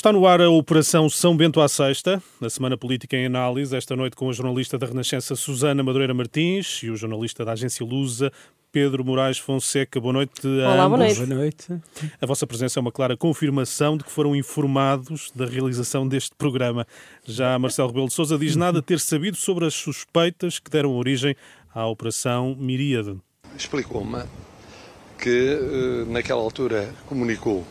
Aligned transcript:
Está 0.00 0.10
no 0.14 0.26
ar 0.26 0.40
a 0.40 0.48
Operação 0.48 1.10
São 1.10 1.36
Bento 1.36 1.60
à 1.60 1.68
Sexta, 1.68 2.22
na 2.40 2.48
Semana 2.48 2.74
Política 2.74 3.18
em 3.18 3.26
Análise, 3.26 3.76
esta 3.76 3.94
noite 3.94 4.16
com 4.16 4.30
a 4.30 4.32
jornalista 4.32 4.78
da 4.78 4.86
Renascença 4.86 5.36
Susana 5.36 5.82
Madureira 5.82 6.14
Martins 6.14 6.80
e 6.82 6.88
o 6.88 6.96
jornalista 6.96 7.44
da 7.44 7.52
agência 7.52 7.84
Lusa, 7.84 8.32
Pedro 8.72 9.04
Moraes 9.04 9.36
Fonseca. 9.36 10.00
Boa 10.00 10.14
noite 10.14 10.40
a 10.64 10.72
Olá, 10.72 10.84
ambos. 10.84 11.18
Boa 11.18 11.26
noite. 11.26 11.66
A 12.18 12.24
vossa 12.24 12.46
presença 12.46 12.78
é 12.78 12.80
uma 12.80 12.90
clara 12.90 13.14
confirmação 13.14 13.98
de 13.98 14.04
que 14.04 14.10
foram 14.10 14.34
informados 14.34 15.30
da 15.34 15.44
realização 15.44 16.08
deste 16.08 16.34
programa. 16.34 16.86
Já 17.26 17.58
Marcelo 17.58 17.88
Rebelo 17.88 18.08
de 18.08 18.14
Sousa 18.14 18.38
diz 18.38 18.56
nada 18.56 18.80
ter 18.80 19.00
sabido 19.00 19.36
sobre 19.36 19.66
as 19.66 19.74
suspeitas 19.74 20.58
que 20.58 20.70
deram 20.70 20.96
origem 20.96 21.36
à 21.74 21.86
Operação 21.86 22.56
Miríade. 22.58 23.18
Explicou-me 23.54 24.22
que 25.18 25.28
eh, 25.28 26.10
naquela 26.10 26.40
altura 26.40 26.88
comunicou 27.06 27.66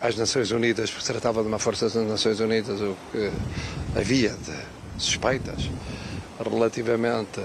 às 0.00 0.16
Nações 0.16 0.50
Unidas, 0.50 0.90
porque 0.90 1.04
se 1.04 1.12
tratava 1.12 1.42
de 1.42 1.48
uma 1.48 1.58
força 1.58 1.88
das 1.88 2.06
Nações 2.06 2.40
Unidas, 2.40 2.80
o 2.80 2.96
que 3.12 3.30
havia 3.96 4.30
de 4.30 4.54
suspeitas 5.02 5.68
relativamente 6.42 7.40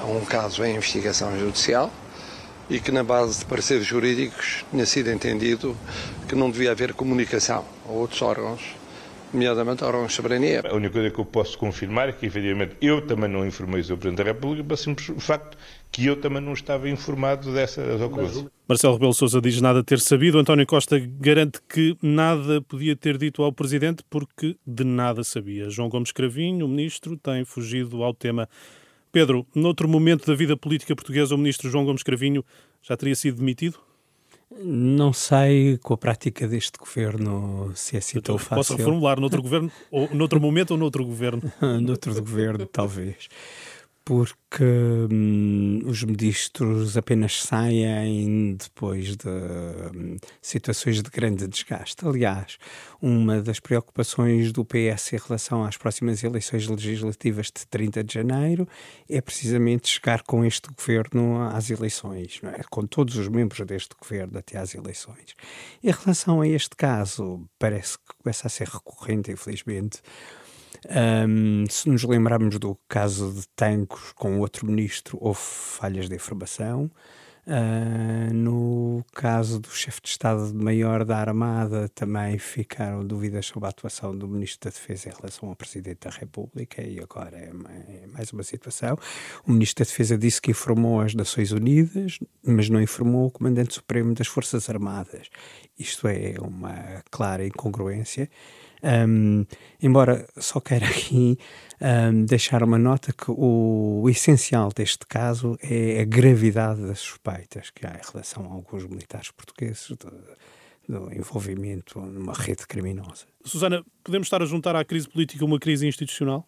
a 0.00 0.04
um 0.04 0.24
caso 0.24 0.64
em 0.64 0.76
investigação 0.76 1.36
judicial 1.38 1.90
e 2.70 2.78
que, 2.78 2.92
na 2.92 3.02
base 3.02 3.40
de 3.40 3.44
pareceres 3.44 3.84
jurídicos, 3.84 4.64
tinha 4.70 4.86
sido 4.86 5.10
entendido 5.10 5.76
que 6.28 6.34
não 6.34 6.50
devia 6.50 6.70
haver 6.70 6.94
comunicação 6.94 7.64
a 7.88 7.92
outros 7.92 8.22
órgãos, 8.22 8.60
nomeadamente 9.32 9.84
órgãos 9.84 10.08
de 10.08 10.12
soberania. 10.14 10.62
A 10.68 10.74
única 10.74 10.92
coisa 10.92 11.10
que 11.10 11.18
eu 11.18 11.24
posso 11.24 11.58
confirmar 11.58 12.08
é 12.08 12.12
que, 12.12 12.26
efetivamente, 12.26 12.76
eu 12.80 13.00
também 13.00 13.28
não 13.28 13.46
informei 13.46 13.80
o 13.80 13.84
Sr. 13.84 13.96
Presidente 13.96 14.18
da 14.18 14.24
República, 14.24 14.64
pelo 14.64 14.76
simples 14.76 15.24
facto 15.24 15.56
que 15.90 16.06
eu 16.06 16.16
também 16.16 16.40
não 16.40 16.54
estava 16.54 16.88
informado 16.88 17.52
dessas 17.52 18.00
ocorrências. 18.00 18.46
Marcelo 18.66 18.94
Rebelo 18.94 19.12
Sousa 19.12 19.40
diz 19.40 19.60
nada 19.60 19.84
ter 19.84 20.00
sabido. 20.00 20.38
António 20.38 20.66
Costa 20.66 20.98
garante 20.98 21.60
que 21.68 21.96
nada 22.00 22.62
podia 22.62 22.96
ter 22.96 23.18
dito 23.18 23.42
ao 23.42 23.52
Presidente 23.52 24.02
porque 24.08 24.56
de 24.66 24.84
nada 24.84 25.22
sabia. 25.22 25.68
João 25.68 25.88
Gomes 25.88 26.10
Cravinho, 26.10 26.64
o 26.64 26.68
Ministro, 26.68 27.16
tem 27.18 27.44
fugido 27.44 28.02
ao 28.02 28.14
tema. 28.14 28.48
Pedro, 29.12 29.46
noutro 29.54 29.86
momento 29.86 30.26
da 30.26 30.34
vida 30.34 30.56
política 30.56 30.96
portuguesa, 30.96 31.34
o 31.34 31.38
Ministro 31.38 31.68
João 31.68 31.84
Gomes 31.84 32.02
Cravinho 32.02 32.42
já 32.82 32.96
teria 32.96 33.14
sido 33.14 33.36
demitido? 33.36 33.78
Não 34.60 35.12
sei, 35.12 35.78
com 35.78 35.94
a 35.94 35.96
prática 35.96 36.46
deste 36.46 36.78
governo, 36.78 37.72
se 37.74 37.96
é 37.96 37.98
assim 37.98 38.20
tão 38.20 38.38
fácil. 38.38 38.56
Posso 38.56 38.76
reformular, 38.76 39.18
noutro 39.18 39.42
governo, 39.42 39.70
ou 39.90 40.08
noutro 40.14 40.40
momento 40.40 40.72
ou 40.72 40.76
noutro 40.78 41.04
governo? 41.04 41.42
noutro 41.80 42.14
governo, 42.14 42.66
talvez 42.66 43.28
porque 44.04 44.64
hum, 45.10 45.80
os 45.86 46.02
ministros 46.02 46.96
apenas 46.96 47.42
saem 47.42 48.56
depois 48.56 49.16
de 49.16 49.28
hum, 49.28 50.16
situações 50.40 51.02
de 51.02 51.10
grande 51.10 51.46
desgaste. 51.46 52.06
Aliás, 52.06 52.58
uma 53.00 53.40
das 53.40 53.60
preocupações 53.60 54.52
do 54.52 54.64
PS 54.64 55.12
em 55.12 55.18
relação 55.18 55.64
às 55.64 55.76
próximas 55.76 56.22
eleições 56.22 56.66
legislativas 56.66 57.46
de 57.46 57.66
30 57.66 58.04
de 58.04 58.14
janeiro 58.14 58.68
é 59.08 59.20
precisamente 59.20 59.88
chegar 59.88 60.22
com 60.22 60.44
este 60.44 60.68
governo 60.68 61.40
às 61.48 61.70
eleições, 61.70 62.40
é? 62.44 62.62
com 62.70 62.86
todos 62.86 63.16
os 63.16 63.28
membros 63.28 63.66
deste 63.66 63.94
governo 64.00 64.38
até 64.38 64.58
às 64.58 64.74
eleições. 64.74 65.34
Em 65.82 65.90
relação 65.90 66.40
a 66.40 66.48
este 66.48 66.76
caso, 66.76 67.44
parece 67.58 67.98
que 67.98 68.14
começa 68.22 68.46
a 68.46 68.50
ser 68.50 68.68
recorrente, 68.68 69.30
infelizmente 69.30 70.00
um, 70.88 71.64
se 71.68 71.88
nos 71.88 72.02
lembrarmos 72.04 72.58
do 72.58 72.78
caso 72.88 73.32
de 73.32 73.46
Tancos 73.54 74.12
com 74.12 74.40
outro 74.40 74.66
ministro, 74.66 75.18
houve 75.20 75.40
falhas 75.40 76.08
de 76.08 76.16
informação. 76.16 76.90
Uh, 77.44 78.32
no 78.32 79.04
caso 79.12 79.58
do 79.58 79.68
chefe 79.68 80.00
de 80.00 80.10
Estado-Maior 80.10 81.04
da 81.04 81.18
Armada, 81.18 81.88
também 81.88 82.38
ficaram 82.38 83.04
dúvidas 83.04 83.46
sobre 83.46 83.66
a 83.66 83.70
atuação 83.70 84.16
do 84.16 84.28
Ministro 84.28 84.70
da 84.70 84.74
Defesa 84.74 85.08
em 85.08 85.12
relação 85.12 85.48
ao 85.48 85.56
Presidente 85.56 86.02
da 86.02 86.10
República, 86.10 86.80
e 86.82 87.00
agora 87.00 87.36
é, 87.36 87.50
é 88.04 88.06
mais 88.06 88.32
uma 88.32 88.44
situação. 88.44 88.96
O 89.44 89.50
Ministro 89.50 89.84
da 89.84 89.88
Defesa 89.88 90.16
disse 90.16 90.40
que 90.40 90.52
informou 90.52 91.00
as 91.00 91.14
Nações 91.14 91.50
Unidas, 91.50 92.20
mas 92.46 92.68
não 92.68 92.80
informou 92.80 93.26
o 93.26 93.30
Comandante 93.32 93.74
Supremo 93.74 94.14
das 94.14 94.28
Forças 94.28 94.70
Armadas. 94.70 95.28
Isto 95.76 96.06
é 96.06 96.36
uma 96.40 97.02
clara 97.10 97.44
incongruência. 97.44 98.30
Um, 98.82 99.44
embora 99.80 100.26
só 100.36 100.58
queira 100.58 100.86
aqui 100.86 101.38
um, 101.80 102.24
deixar 102.24 102.64
uma 102.64 102.78
nota 102.78 103.12
que 103.12 103.30
o, 103.30 104.00
o, 104.02 104.10
essencial 104.10 104.70
deste 104.74 105.06
caso 105.06 105.56
é 105.62 106.00
a 106.00 106.04
gravidade 106.04 106.82
das 106.82 106.98
suspeitas 106.98 107.70
que 107.70 107.86
há 107.86 107.90
em 107.90 108.10
relação 108.12 108.44
a 108.44 108.52
alguns 108.52 108.84
militares 108.86 109.30
portugueses 109.30 109.86
de, 109.88 109.96
do 110.88 111.12
envolvimento 111.14 112.00
numa 112.00 112.32
rede 112.32 112.66
criminosa. 112.66 113.24
Susana, 113.44 113.84
podemos 114.02 114.26
estar 114.26 114.42
a 114.42 114.46
juntar 114.46 114.74
à 114.74 114.84
crise 114.84 115.08
política 115.08 115.44
uma 115.44 115.60
crise 115.60 115.86
institucional? 115.86 116.44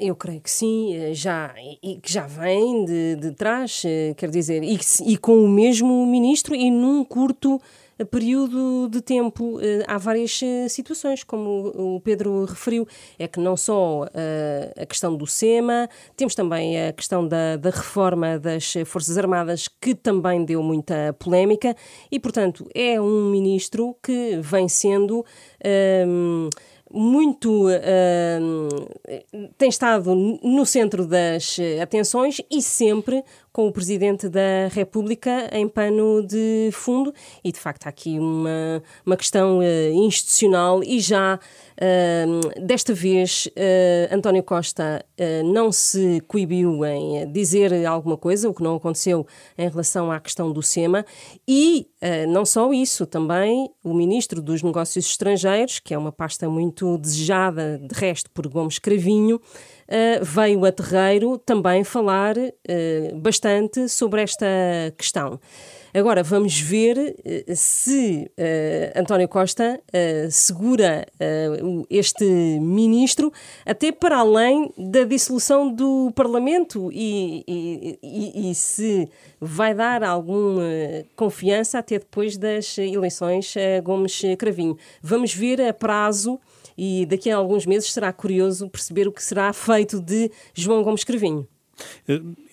Eu 0.00 0.16
creio 0.16 0.40
que 0.40 0.50
sim, 0.50 0.96
eh, 0.96 1.14
já, 1.14 1.54
e 1.80 2.00
que 2.00 2.12
já 2.12 2.26
vem 2.26 2.84
de, 2.84 3.16
de 3.16 3.32
trás, 3.32 3.82
eh, 3.84 4.14
quer 4.16 4.30
dizer, 4.30 4.64
e, 4.64 4.78
e 5.06 5.16
com 5.16 5.44
o 5.44 5.48
mesmo 5.48 6.04
ministro 6.06 6.56
e 6.56 6.72
num 6.72 7.04
curto 7.04 7.60
período 8.04 8.88
de 8.90 9.00
tempo. 9.00 9.58
Eh, 9.60 9.84
há 9.86 9.96
várias 9.96 10.40
eh, 10.42 10.68
situações, 10.68 11.24
como 11.24 11.72
o 11.74 12.00
Pedro 12.00 12.44
referiu, 12.44 12.86
é 13.18 13.26
que 13.26 13.40
não 13.40 13.56
só 13.56 14.06
eh, 14.12 14.74
a 14.76 14.86
questão 14.86 15.16
do 15.16 15.26
SEMA, 15.26 15.88
temos 16.16 16.34
também 16.34 16.88
a 16.88 16.92
questão 16.92 17.26
da, 17.26 17.56
da 17.56 17.70
reforma 17.70 18.38
das 18.38 18.74
Forças 18.84 19.16
Armadas, 19.16 19.68
que 19.80 19.94
também 19.94 20.44
deu 20.44 20.62
muita 20.62 21.14
polémica, 21.18 21.74
e, 22.10 22.20
portanto, 22.20 22.68
é 22.74 23.00
um 23.00 23.30
ministro 23.30 23.96
que 24.02 24.38
vem 24.42 24.68
sendo. 24.68 25.24
Um, 26.06 26.50
muito 26.92 27.68
uh, 27.68 29.40
tem 29.58 29.68
estado 29.68 30.14
no 30.14 30.64
centro 30.64 31.06
das 31.06 31.56
atenções 31.82 32.40
e 32.50 32.62
sempre 32.62 33.24
com 33.52 33.66
o 33.66 33.72
Presidente 33.72 34.28
da 34.28 34.68
República 34.70 35.48
em 35.52 35.66
pano 35.66 36.22
de 36.22 36.68
fundo. 36.72 37.12
E, 37.42 37.50
de 37.50 37.58
facto, 37.58 37.86
há 37.86 37.88
aqui 37.88 38.18
uma, 38.18 38.82
uma 39.04 39.16
questão 39.16 39.58
uh, 39.58 39.92
institucional 39.92 40.82
e 40.84 41.00
já 41.00 41.40
desta 42.62 42.94
vez 42.94 43.46
uh, 43.46 44.14
António 44.14 44.42
Costa 44.42 45.04
não 45.44 45.70
se 45.70 46.22
coibiu 46.26 46.84
em 46.84 47.30
dizer 47.30 47.86
alguma 47.86 48.16
coisa, 48.16 48.48
o 48.48 48.54
que 48.54 48.62
não 48.62 48.76
aconteceu 48.76 49.26
em 49.58 49.68
relação 49.68 50.10
à 50.10 50.18
questão 50.20 50.52
do 50.52 50.62
SEMA 50.62 51.04
e 51.46 51.88
não 52.28 52.44
só 52.44 52.72
isso, 52.72 53.06
também 53.06 53.70
o 53.82 53.92
Ministro 53.92 54.40
dos 54.40 54.62
Negócios 54.62 55.06
Estrangeiros, 55.06 55.78
que 55.78 55.92
é 55.94 55.98
uma 55.98 56.12
pasta 56.12 56.48
muito 56.48 56.98
desejada, 56.98 57.78
de 57.78 57.94
resto, 57.98 58.30
por 58.30 58.46
Gomes 58.48 58.78
Cravinho, 58.78 59.40
veio 60.22 60.64
a 60.64 60.72
terreiro 60.72 61.38
também 61.38 61.82
falar 61.84 62.34
bastante 63.14 63.88
sobre 63.88 64.22
esta 64.22 64.46
questão. 64.96 65.40
Agora 65.96 66.22
vamos 66.22 66.60
ver 66.60 66.98
uh, 66.98 67.56
se 67.56 68.30
António 68.94 69.26
Costa 69.26 69.80
segura 70.30 71.06
este 71.88 72.24
ministro 72.60 73.32
até 73.64 73.90
para 73.90 74.18
além 74.18 74.70
da 74.76 75.04
dissolução 75.04 75.72
do 75.72 76.12
Parlamento 76.14 76.90
e, 76.92 77.42
e, 77.48 77.98
e, 78.02 78.50
e 78.50 78.54
se 78.54 79.08
vai 79.40 79.74
dar 79.74 80.02
alguma 80.02 80.62
confiança 81.16 81.78
até 81.78 81.98
depois 81.98 82.36
das 82.36 82.76
eleições 82.76 83.54
Gomes 83.82 84.20
Cravinho. 84.36 84.76
Vamos 85.00 85.32
ver 85.32 85.62
a 85.62 85.72
prazo 85.72 86.38
e 86.76 87.06
daqui 87.06 87.30
a 87.30 87.36
alguns 87.36 87.64
meses 87.64 87.90
será 87.90 88.12
curioso 88.12 88.68
perceber 88.68 89.08
o 89.08 89.12
que 89.12 89.24
será 89.24 89.50
feito 89.54 89.98
de 89.98 90.30
João 90.52 90.82
Gomes 90.82 91.04
Cravinho. 91.04 91.48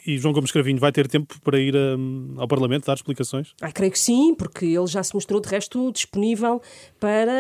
E 0.06 0.18
João 0.18 0.34
Gomes 0.34 0.52
Cravinho 0.52 0.80
vai 0.80 0.92
ter 0.92 1.08
tempo 1.08 1.40
para 1.42 1.60
ir 1.60 1.76
um, 1.76 2.36
ao 2.38 2.48
Parlamento 2.48 2.86
dar 2.86 2.94
explicações? 2.94 3.54
Ah, 3.62 3.72
creio 3.72 3.92
que 3.92 4.00
sim, 4.00 4.36
porque 4.36 4.66
ele 4.66 4.88
já 4.88 5.02
se 5.02 5.14
mostrou 5.14 5.40
de 5.40 5.48
resto 5.48 5.92
disponível 5.92 6.62
para 7.00 7.32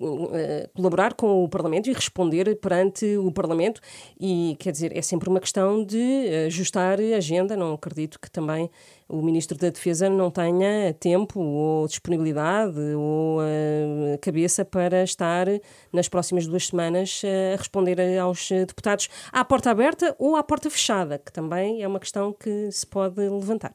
uh, 0.00 0.04
uh, 0.04 0.68
colaborar 0.74 1.14
com 1.14 1.44
o 1.44 1.48
Parlamento 1.48 1.88
e 1.88 1.92
responder 1.92 2.54
perante 2.56 3.16
o 3.16 3.30
Parlamento. 3.30 3.80
E 4.20 4.56
quer 4.58 4.72
dizer, 4.72 4.96
é 4.96 5.02
sempre 5.02 5.28
uma 5.28 5.40
questão 5.40 5.84
de 5.84 6.44
ajustar 6.46 6.98
a 7.00 7.16
agenda. 7.16 7.56
Não 7.56 7.74
acredito 7.74 8.18
que 8.20 8.30
também 8.30 8.68
o 9.08 9.22
Ministro 9.22 9.56
da 9.56 9.70
Defesa 9.70 10.08
não 10.10 10.30
tenha 10.30 10.92
tempo 10.94 11.40
ou 11.40 11.86
disponibilidade 11.86 12.78
ou 12.96 13.40
uh, 13.40 14.18
cabeça 14.20 14.64
para 14.64 15.02
estar 15.04 15.46
nas 15.92 16.08
próximas 16.08 16.46
duas 16.46 16.66
semanas 16.66 17.22
a 17.24 17.56
responder 17.56 18.18
aos 18.18 18.48
deputados 18.48 19.08
à 19.32 19.44
porta 19.44 19.70
aberta 19.70 20.14
ou 20.18 20.36
à 20.36 20.42
porta 20.42 20.68
fechada, 20.70 21.18
que 21.18 21.32
também 21.32 21.82
é 21.82 21.88
uma 21.88 22.00
questão 22.00 22.32
que 22.32 22.70
se 22.70 22.86
pode 22.86 23.20
levantar. 23.20 23.74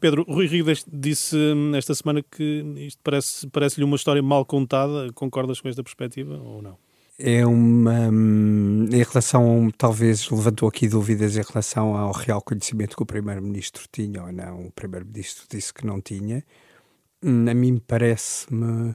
Pedro, 0.00 0.24
Rui 0.28 0.46
Rio 0.46 0.64
disse 0.90 1.36
hum, 1.36 1.74
esta 1.74 1.94
semana 1.94 2.22
que 2.22 2.64
isto 2.78 3.00
parece-lhe 3.02 3.50
parece 3.50 3.82
uma 3.82 3.96
história 3.96 4.22
mal 4.22 4.44
contada. 4.44 5.12
Concordas 5.12 5.60
com 5.60 5.68
esta 5.68 5.82
perspectiva 5.82 6.38
ou 6.38 6.62
não? 6.62 6.87
É 7.18 7.44
uma. 7.44 8.08
Hum, 8.10 8.86
em 8.90 9.02
relação, 9.02 9.70
talvez 9.76 10.30
levantou 10.30 10.68
aqui 10.68 10.88
dúvidas 10.88 11.36
em 11.36 11.42
relação 11.42 11.96
ao 11.96 12.12
real 12.12 12.40
conhecimento 12.40 12.96
que 12.96 13.02
o 13.02 13.06
Primeiro-Ministro 13.06 13.84
tinha 13.90 14.22
ou 14.22 14.32
não. 14.32 14.66
O 14.66 14.72
Primeiro-Ministro 14.72 15.44
disse 15.50 15.74
que 15.74 15.84
não 15.86 16.00
tinha. 16.00 16.44
Hum, 17.22 17.48
a 17.48 17.54
mim 17.54 17.78
parece-me 17.86 18.94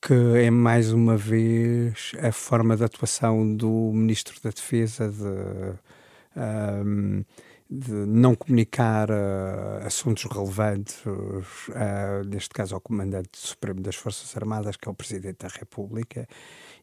que 0.00 0.14
é 0.14 0.50
mais 0.50 0.92
uma 0.92 1.16
vez 1.16 2.12
a 2.22 2.32
forma 2.32 2.76
de 2.76 2.84
atuação 2.84 3.54
do 3.56 3.92
Ministro 3.92 4.40
da 4.42 4.50
Defesa 4.50 5.10
de, 5.10 5.78
um, 6.36 7.24
de 7.68 7.92
não 7.92 8.34
comunicar 8.34 9.10
uh, 9.10 9.86
assuntos 9.86 10.24
relevantes, 10.24 11.04
uh, 11.06 12.24
neste 12.26 12.50
caso 12.50 12.74
ao 12.74 12.80
Comandante 12.80 13.38
Supremo 13.38 13.80
das 13.80 13.94
Forças 13.96 14.34
Armadas, 14.36 14.76
que 14.76 14.88
é 14.88 14.90
o 14.90 14.94
Presidente 14.94 15.38
da 15.40 15.48
República, 15.48 16.26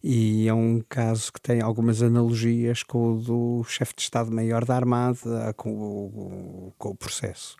e 0.03 0.47
é 0.47 0.53
um 0.53 0.81
caso 0.87 1.31
que 1.33 1.41
tem 1.41 1.61
algumas 1.61 2.01
analogias 2.01 2.83
com 2.83 3.13
o 3.13 3.21
do 3.21 3.63
chefe 3.63 3.95
de 3.95 4.03
Estado-Maior 4.03 4.65
da 4.65 4.75
Armada, 4.75 5.53
com 5.55 5.71
o, 5.71 6.73
com 6.77 6.89
o 6.89 6.95
processo. 6.95 7.57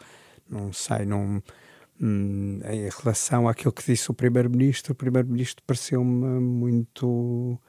Não 0.50 0.72
sei, 0.72 1.06
não 1.06 1.42
Hum, 2.00 2.60
em 2.64 2.90
relação 2.90 3.48
àquilo 3.48 3.72
que 3.72 3.84
disse 3.84 4.12
o 4.12 4.14
Primeiro-Ministro, 4.14 4.94
o 4.94 4.96
Primeiro-Ministro 4.96 5.64
pareceu-me 5.66 6.40
muito 6.40 7.60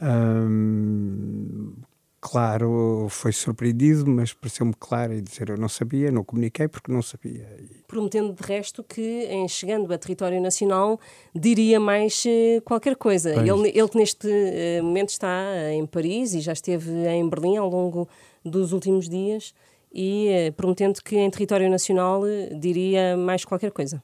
hum, 0.00 1.74
claro, 2.24 3.06
foi 3.10 3.32
surpreendido, 3.32 4.08
mas 4.08 4.32
pareceu-me 4.32 4.72
claro 4.80 5.12
e 5.12 5.20
dizer 5.20 5.50
eu 5.50 5.58
não 5.58 5.68
sabia, 5.68 6.10
não 6.10 6.24
comuniquei 6.24 6.66
porque 6.66 6.90
não 6.90 7.02
sabia. 7.02 7.46
Prometendo 7.86 8.32
de 8.32 8.42
resto 8.42 8.82
que, 8.82 9.26
em 9.28 9.46
chegando 9.46 9.92
a 9.92 9.98
território 9.98 10.40
nacional, 10.40 10.98
diria 11.34 11.78
mais 11.78 12.24
uh, 12.24 12.62
qualquer 12.62 12.96
coisa. 12.96 13.30
Ele, 13.30 13.68
ele 13.68 13.88
que 13.88 13.98
neste 13.98 14.26
uh, 14.26 14.82
momento 14.82 15.10
está 15.10 15.30
em 15.70 15.84
Paris 15.84 16.32
e 16.32 16.40
já 16.40 16.54
esteve 16.54 16.90
em 17.08 17.28
Berlim 17.28 17.58
ao 17.58 17.68
longo 17.68 18.08
dos 18.42 18.72
últimos 18.72 19.06
dias 19.06 19.52
e 19.92 20.28
eh, 20.28 20.50
prometendo 20.50 21.00
que 21.02 21.16
em 21.16 21.30
território 21.30 21.70
nacional 21.70 22.26
eh, 22.26 22.50
diria 22.58 23.16
mais 23.16 23.44
qualquer 23.44 23.70
coisa. 23.70 24.02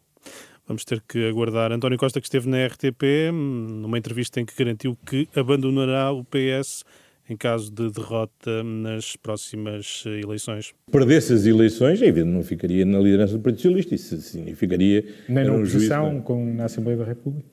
Vamos 0.66 0.84
ter 0.84 1.02
que 1.02 1.28
aguardar. 1.28 1.72
António 1.72 1.98
Costa, 1.98 2.20
que 2.20 2.26
esteve 2.26 2.48
na 2.48 2.64
RTP, 2.64 3.32
numa 3.32 3.98
entrevista 3.98 4.40
em 4.40 4.46
que 4.46 4.54
garantiu 4.56 4.96
que 5.04 5.28
abandonará 5.34 6.12
o 6.12 6.22
PS 6.22 6.84
em 7.30 7.36
caso 7.36 7.70
de 7.70 7.88
derrota 7.90 8.64
nas 8.64 9.14
próximas 9.14 10.02
eh, 10.04 10.20
eleições. 10.20 10.74
Perdesse 10.90 11.32
as 11.32 11.46
eleições, 11.46 12.02
é 12.02 12.06
evidente, 12.06 12.34
não 12.34 12.42
ficaria 12.42 12.84
na 12.84 12.98
liderança 12.98 13.34
do 13.34 13.40
Partido 13.40 13.62
Socialista. 13.62 13.94
Isso 13.94 14.16
significaria. 14.20 15.04
Nem 15.28 15.44
na 15.44 15.54
oposição, 15.54 16.16
um 16.16 16.20
com, 16.20 16.52
na 16.52 16.64
Assembleia 16.64 16.98
da 16.98 17.04
República? 17.04 17.46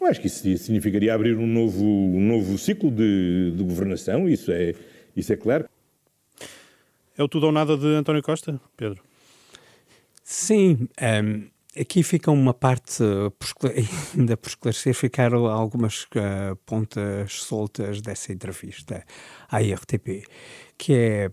Eu 0.00 0.08
acho 0.08 0.20
que 0.20 0.26
isso 0.26 0.42
significaria 0.58 1.14
abrir 1.14 1.36
um 1.36 1.46
novo, 1.46 1.84
um 1.84 2.20
novo 2.20 2.58
ciclo 2.58 2.90
de, 2.90 3.52
de 3.56 3.62
governação, 3.62 4.28
isso 4.28 4.50
é, 4.50 4.74
isso 5.16 5.32
é 5.32 5.36
claro. 5.36 5.68
É 7.16 7.22
o 7.22 7.28
tudo 7.28 7.46
ou 7.46 7.52
nada 7.52 7.76
de 7.76 7.86
António 7.86 8.22
Costa, 8.22 8.60
Pedro? 8.76 9.02
Sim. 10.22 10.88
Um, 11.00 11.04
ehm, 11.04 11.42
aqui 11.78 12.02
fica 12.02 12.30
uma 12.30 12.54
parte, 12.54 13.02
ainda 14.16 14.36
por 14.36 14.48
esclarecer, 14.48 14.94
ficaram 14.94 15.46
algumas 15.46 16.04
uh, 16.04 16.56
pontas 16.64 17.32
soltas 17.32 18.00
dessa 18.00 18.32
entrevista 18.32 19.04
à 19.50 19.62
IRTP, 19.62 20.24
que 20.78 20.94
é 20.94 21.30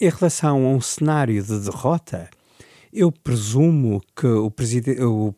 em 0.00 0.08
relação 0.08 0.66
a 0.66 0.68
um 0.70 0.80
cenário 0.80 1.42
de 1.42 1.60
derrota. 1.60 2.28
Eu 2.92 3.10
presumo 3.10 4.00
que 4.14 4.26
o, 4.26 4.52
o, 5.00 5.34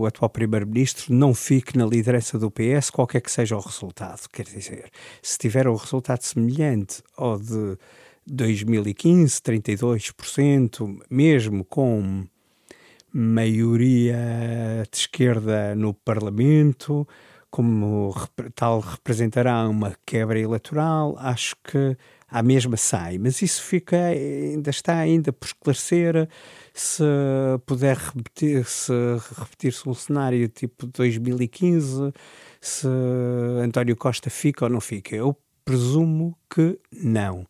o 0.00 0.06
atual 0.06 0.28
Primeiro-Ministro 0.28 1.14
não 1.14 1.32
fique 1.32 1.78
na 1.78 1.86
liderança 1.86 2.38
do 2.38 2.50
PS, 2.50 2.90
qualquer 2.90 3.22
que 3.22 3.30
seja 3.30 3.56
o 3.56 3.60
resultado. 3.60 4.28
Quer 4.30 4.44
dizer, 4.44 4.90
se 5.22 5.38
tiver 5.38 5.66
um 5.66 5.74
resultado 5.74 6.20
semelhante 6.20 7.02
ao 7.16 7.38
de 7.38 7.78
2015, 8.26 9.40
32%, 9.40 11.00
mesmo 11.08 11.64
com 11.64 12.26
maioria 13.18 14.16
de 14.90 14.96
esquerda 14.96 15.74
no 15.74 15.92
Parlamento, 15.92 17.06
como 17.50 18.14
tal 18.54 18.78
representará 18.78 19.68
uma 19.68 19.96
quebra 20.06 20.38
eleitoral, 20.38 21.16
acho 21.18 21.56
que 21.64 21.96
a 22.28 22.42
mesma 22.42 22.76
sai, 22.76 23.18
mas 23.18 23.42
isso 23.42 23.62
fica 23.62 23.96
ainda 23.96 24.70
está 24.70 24.98
ainda 24.98 25.32
por 25.32 25.46
esclarecer 25.46 26.28
se 26.74 27.02
puder 27.66 27.96
repetir 27.96 28.64
se 28.66 28.92
repetir-se 29.36 29.88
um 29.88 29.94
cenário 29.94 30.46
tipo 30.48 30.86
2015, 30.86 32.12
se 32.60 32.86
António 33.64 33.96
Costa 33.96 34.30
fica 34.30 34.66
ou 34.66 34.70
não 34.70 34.80
fica. 34.80 35.16
Eu 35.16 35.36
presumo 35.64 36.38
que 36.48 36.78
não. 36.92 37.46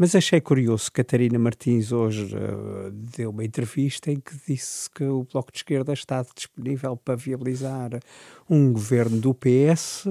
Mas 0.00 0.14
achei 0.14 0.40
curioso, 0.40 0.90
Catarina 0.90 1.38
Martins 1.38 1.92
hoje 1.92 2.34
uh, 2.34 2.90
deu 2.90 3.28
uma 3.28 3.44
entrevista 3.44 4.10
em 4.10 4.18
que 4.18 4.32
disse 4.48 4.88
que 4.88 5.04
o 5.04 5.24
Bloco 5.30 5.52
de 5.52 5.58
Esquerda 5.58 5.92
está 5.92 6.24
disponível 6.34 6.96
para 6.96 7.16
viabilizar 7.16 7.90
um 8.48 8.72
governo 8.72 9.20
do 9.20 9.34
PS, 9.34 10.06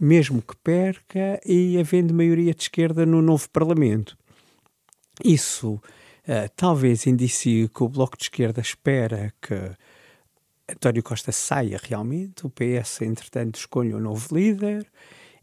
mesmo 0.00 0.40
que 0.40 0.56
perca, 0.56 1.38
e 1.44 1.78
havendo 1.78 2.14
maioria 2.14 2.54
de 2.54 2.62
esquerda 2.62 3.04
no 3.04 3.20
novo 3.20 3.46
Parlamento. 3.50 4.16
Isso 5.22 5.74
uh, 5.74 6.50
talvez 6.56 7.06
indicie 7.06 7.68
que 7.68 7.82
o 7.82 7.88
Bloco 7.90 8.16
de 8.16 8.22
Esquerda 8.22 8.62
espera 8.62 9.30
que 9.42 9.72
António 10.66 11.02
Costa 11.02 11.32
saia 11.32 11.78
realmente, 11.82 12.46
o 12.46 12.48
PS, 12.48 13.02
entretanto, 13.02 13.56
escolha 13.56 13.94
um 13.94 14.00
novo 14.00 14.34
líder, 14.34 14.90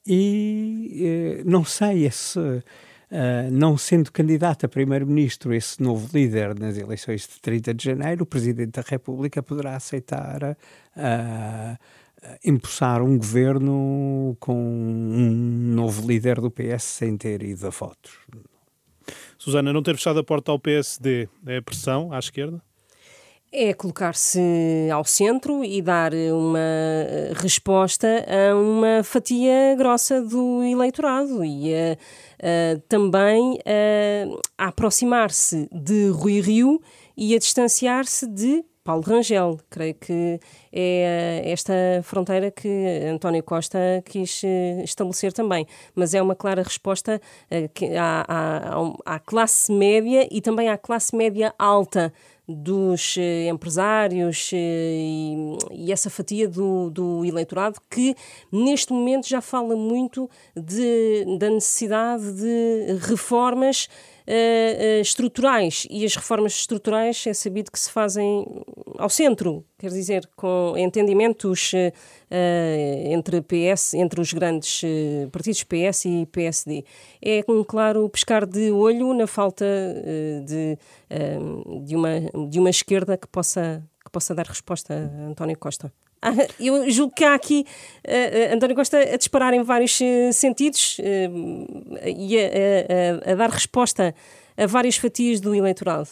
e 0.07 1.43
uh, 1.45 1.47
não 1.47 1.63
sei 1.63 2.09
se 2.09 2.63
Uh, 3.11 3.51
não 3.51 3.77
sendo 3.77 4.09
candidato 4.09 4.65
a 4.65 4.69
primeiro-ministro 4.69 5.53
esse 5.53 5.83
novo 5.83 6.09
líder 6.17 6.57
nas 6.57 6.77
eleições 6.77 7.27
de 7.27 7.41
30 7.41 7.73
de 7.73 7.83
janeiro, 7.83 8.23
o 8.23 8.25
Presidente 8.25 8.71
da 8.71 8.83
República 8.87 9.43
poderá 9.43 9.75
aceitar 9.75 10.41
uh, 10.95 11.77
impulsar 12.41 13.01
um 13.01 13.17
governo 13.17 14.37
com 14.39 14.55
um 14.55 15.29
novo 15.75 16.07
líder 16.07 16.39
do 16.39 16.49
PS 16.49 16.83
sem 16.83 17.17
ter 17.17 17.43
ido 17.43 17.67
a 17.67 17.69
votos. 17.69 18.13
Susana, 19.37 19.73
não 19.73 19.83
ter 19.83 19.95
fechado 19.95 20.19
a 20.19 20.23
porta 20.23 20.51
ao 20.51 20.59
PSD 20.59 21.27
é 21.45 21.59
pressão 21.59 22.13
à 22.13 22.19
esquerda? 22.19 22.63
É 23.53 23.73
colocar-se 23.73 24.39
ao 24.93 25.03
centro 25.03 25.61
e 25.61 25.81
dar 25.81 26.13
uma 26.13 26.57
resposta 27.35 28.07
a 28.25 28.55
uma 28.55 29.03
fatia 29.03 29.75
grossa 29.77 30.21
do 30.21 30.63
eleitorado 30.63 31.43
e 31.43 31.75
a, 31.75 31.97
a, 32.41 32.79
também 32.87 33.59
a, 33.65 34.63
a 34.65 34.67
aproximar-se 34.69 35.67
de 35.69 36.07
Rui 36.11 36.39
Rio 36.39 36.81
e 37.17 37.35
a 37.35 37.39
distanciar-se 37.39 38.25
de 38.25 38.63
Paulo 38.85 39.03
Rangel. 39.03 39.59
Creio 39.69 39.95
que 39.95 40.39
é 40.71 41.41
esta 41.45 41.73
fronteira 42.03 42.49
que 42.49 42.67
António 43.11 43.43
Costa 43.43 43.77
quis 44.05 44.43
eh, 44.43 44.81
estabelecer 44.83 45.33
também. 45.33 45.67
Mas 45.93 46.13
é 46.13 46.21
uma 46.21 46.35
clara 46.35 46.63
resposta 46.63 47.21
eh, 47.49 47.69
à, 47.99 48.25
à, 48.27 49.15
à 49.15 49.19
classe 49.19 49.71
média 49.71 50.27
e 50.31 50.41
também 50.41 50.69
à 50.69 50.77
classe 50.77 51.15
média 51.15 51.53
alta 51.59 52.11
dos 52.47 53.15
eh, 53.17 53.47
empresários 53.47 54.51
eh, 54.53 54.57
e, 54.57 55.57
e, 55.71 55.91
essa 55.91 56.09
fatia 56.09 56.47
do, 56.47 56.89
do 56.89 57.23
eleitorado 57.23 57.79
que 57.89 58.15
neste 58.51 58.91
momento 58.91 59.27
já 59.27 59.41
fala 59.41 59.75
muito 59.75 60.29
de, 60.55 61.37
da 61.37 61.49
necessidade 61.49 62.33
de 62.33 62.97
reformas 63.07 63.87
uh, 64.31 65.01
estruturais 65.01 65.85
e 65.89 66.05
as 66.05 66.15
reformas 66.15 66.53
estruturais 66.53 67.25
é 67.27 67.33
sabido 67.33 67.71
que 67.71 67.79
se 67.79 67.91
fazem 67.91 68.45
ao 68.97 69.09
centro, 69.09 69.65
quer 69.77 69.89
dizer, 69.89 70.29
com 70.35 70.73
entendimentos 70.77 71.73
uh, 71.73 73.11
entre 73.11 73.41
PS, 73.41 73.93
entre 73.95 74.21
os 74.21 74.31
grandes 74.31 74.81
partidos 75.31 75.63
PS 75.63 76.05
e 76.05 76.25
PSD. 76.31 76.85
É 77.21 77.43
um 77.47 77.63
claro 77.63 78.07
pescar 78.09 78.45
de 78.45 78.71
olho 78.71 79.13
na 79.13 79.27
falta 79.27 79.65
de, 80.45 80.77
de, 81.83 81.95
uma, 81.95 82.09
de 82.49 82.59
uma 82.59 82.69
esquerda 82.69 83.17
que 83.17 83.27
possa, 83.27 83.83
que 84.03 84.11
possa 84.11 84.33
dar 84.33 84.45
resposta 84.45 84.93
a 84.93 85.27
António 85.27 85.57
Costa. 85.57 85.91
Ah, 86.21 86.33
eu 86.59 86.89
julgo 86.91 87.15
que 87.15 87.23
há 87.23 87.33
aqui 87.33 87.65
uh, 88.05 88.53
António 88.53 88.75
Costa 88.75 88.99
a 88.99 89.17
disparar 89.17 89.55
em 89.55 89.63
vários 89.63 89.99
uh, 89.99 90.31
sentidos 90.31 90.99
uh, 90.99 92.07
e 92.07 92.37
a, 92.37 93.27
a, 93.27 93.31
a, 93.31 93.35
dar 93.35 93.49
resposta 93.49 94.13
a 94.55 94.67
várias 94.67 94.97
fatias 94.97 95.41
do 95.41 95.55
eleitorado. 95.55 96.09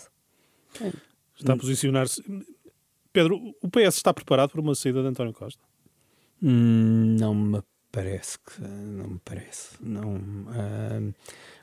Está 1.37 1.53
a 1.53 1.57
posicionar-se. 1.57 2.23
Pedro, 3.13 3.39
o 3.61 3.69
PS 3.69 3.97
está 3.97 4.11
preparado 4.11 4.49
para 4.49 4.61
uma 4.61 4.73
saída 4.73 5.01
de 5.03 5.09
António 5.09 5.33
Costa? 5.33 5.63
Hum, 6.41 7.15
não 7.19 7.35
me 7.35 7.61
parece 7.91 8.39
que 8.39 8.61
não 8.61 9.09
me 9.09 9.21
parece. 9.23 9.75
Não, 9.79 10.19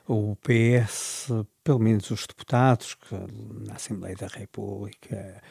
o 0.07 0.37
PS, 0.37 1.29
pelo 1.63 1.79
menos 1.79 2.09
os 2.11 2.25
deputados 2.25 2.95
que, 2.95 3.15
na 3.65 3.75
Assembleia 3.75 4.15
da 4.15 4.27
República, 4.27 5.41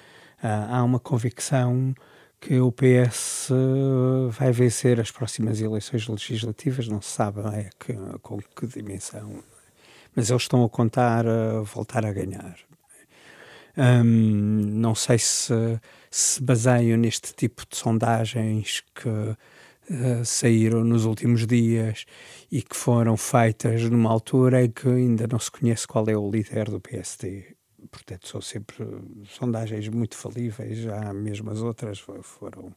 há 0.43 0.83
uma 0.83 1.01
convicção 1.01 1.95
que 2.47 2.61
o 2.61 2.71
PS 2.71 3.51
eh, 3.51 4.31
vai 4.31 4.53
vencer 4.53 5.01
as 5.01 5.11
próximas 5.11 5.61
eleições 5.61 6.07
legislativas, 6.07 6.87
não 6.87 7.03
se 7.03 7.11
sabe 7.11 7.41
é, 7.41 7.71
que, 7.79 7.93
com 8.23 8.39
que 8.39 8.67
dimensão, 8.69 9.43
mas 10.15 10.31
eles 10.31 10.43
estão 10.43 10.65
a 10.65 10.69
contar 10.69 11.25
voltar 11.65 12.07
a 12.07 12.13
ganhar. 12.13 12.57
não 14.05 14.95
sei 14.95 15.19
se 15.19 15.53
se 16.11 16.43
baseiam 16.43 16.97
neste 16.97 17.35
tipo 17.35 17.65
de 17.69 17.77
sondagens 17.77 18.83
que 18.95 19.09
uh, 19.09 20.25
saíram 20.25 20.85
nos 20.85 21.05
últimos 21.05 21.47
dias 21.47 22.07
e 22.51 22.63
que 22.63 22.77
foram 22.77 23.17
feitas 23.17 23.83
numa 23.91 24.11
altura 24.11 24.65
em 24.65 24.71
que 24.71 24.89
ainda 24.89 25.27
não 25.27 25.39
se 25.39 25.51
conhece 25.51 25.87
qual 25.87 26.09
é 26.09 26.17
o 26.17 26.31
líder 26.31 26.71
do 26.71 26.81
PSD. 26.81 27.56
Portanto, 27.91 28.29
são 28.29 28.41
sempre 28.41 28.87
sondagens 29.29 29.89
muito 29.89 30.17
falíveis, 30.17 30.79
já 30.79 31.13
mesmo 31.13 31.51
as 31.51 31.61
outras 31.61 31.99
foram. 31.99 32.75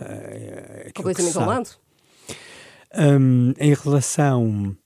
Uh, 0.00 0.92
Completamente 0.94 1.38
ao 1.38 1.46
lado? 1.46 1.70
Um, 2.94 3.52
em 3.58 3.74
relação 3.74 4.76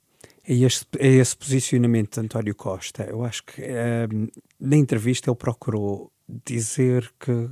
a 0.46 0.52
esse, 0.52 0.84
a 1.00 1.06
esse, 1.06 1.36
posicionamento 1.36 2.14
de 2.14 2.26
António 2.26 2.54
Costa, 2.54 3.04
eu 3.04 3.24
acho 3.24 3.44
que 3.44 3.62
um, 3.62 4.28
na 4.60 4.76
entrevista 4.76 5.30
ele 5.30 5.36
procurou 5.36 6.12
dizer 6.28 7.12
que 7.18 7.48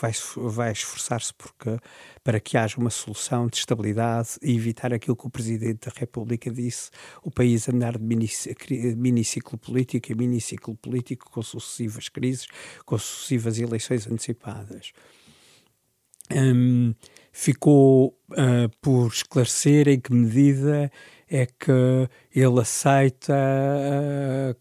vai, 0.00 0.12
vai 0.36 0.72
esforçar-se 0.72 1.32
para 2.22 2.40
que 2.40 2.56
haja 2.56 2.76
uma 2.78 2.90
solução 2.90 3.46
de 3.46 3.56
estabilidade 3.56 4.30
e 4.42 4.54
evitar 4.54 4.92
aquilo 4.92 5.16
que 5.16 5.26
o 5.26 5.30
Presidente 5.30 5.88
da 5.88 5.92
República 5.96 6.50
disse, 6.50 6.90
o 7.22 7.30
país 7.30 7.68
andar 7.68 7.96
de 7.96 8.04
miniciclo 8.04 9.56
político 9.58 10.10
e 10.10 10.14
miniciclo 10.14 10.74
político 10.76 11.30
com 11.30 11.42
sucessivas 11.42 12.08
crises, 12.08 12.46
com 12.84 12.98
sucessivas 12.98 13.58
eleições 13.58 14.06
antecipadas. 14.06 14.92
Um, 16.32 16.92
ficou 17.30 18.18
uh, 18.32 18.68
por 18.80 19.06
esclarecer 19.08 19.86
em 19.88 20.00
que 20.00 20.12
medida 20.12 20.90
é 21.28 21.46
que 21.46 22.08
ele 22.34 22.60
aceita 22.60 23.32
uh, 23.32 24.56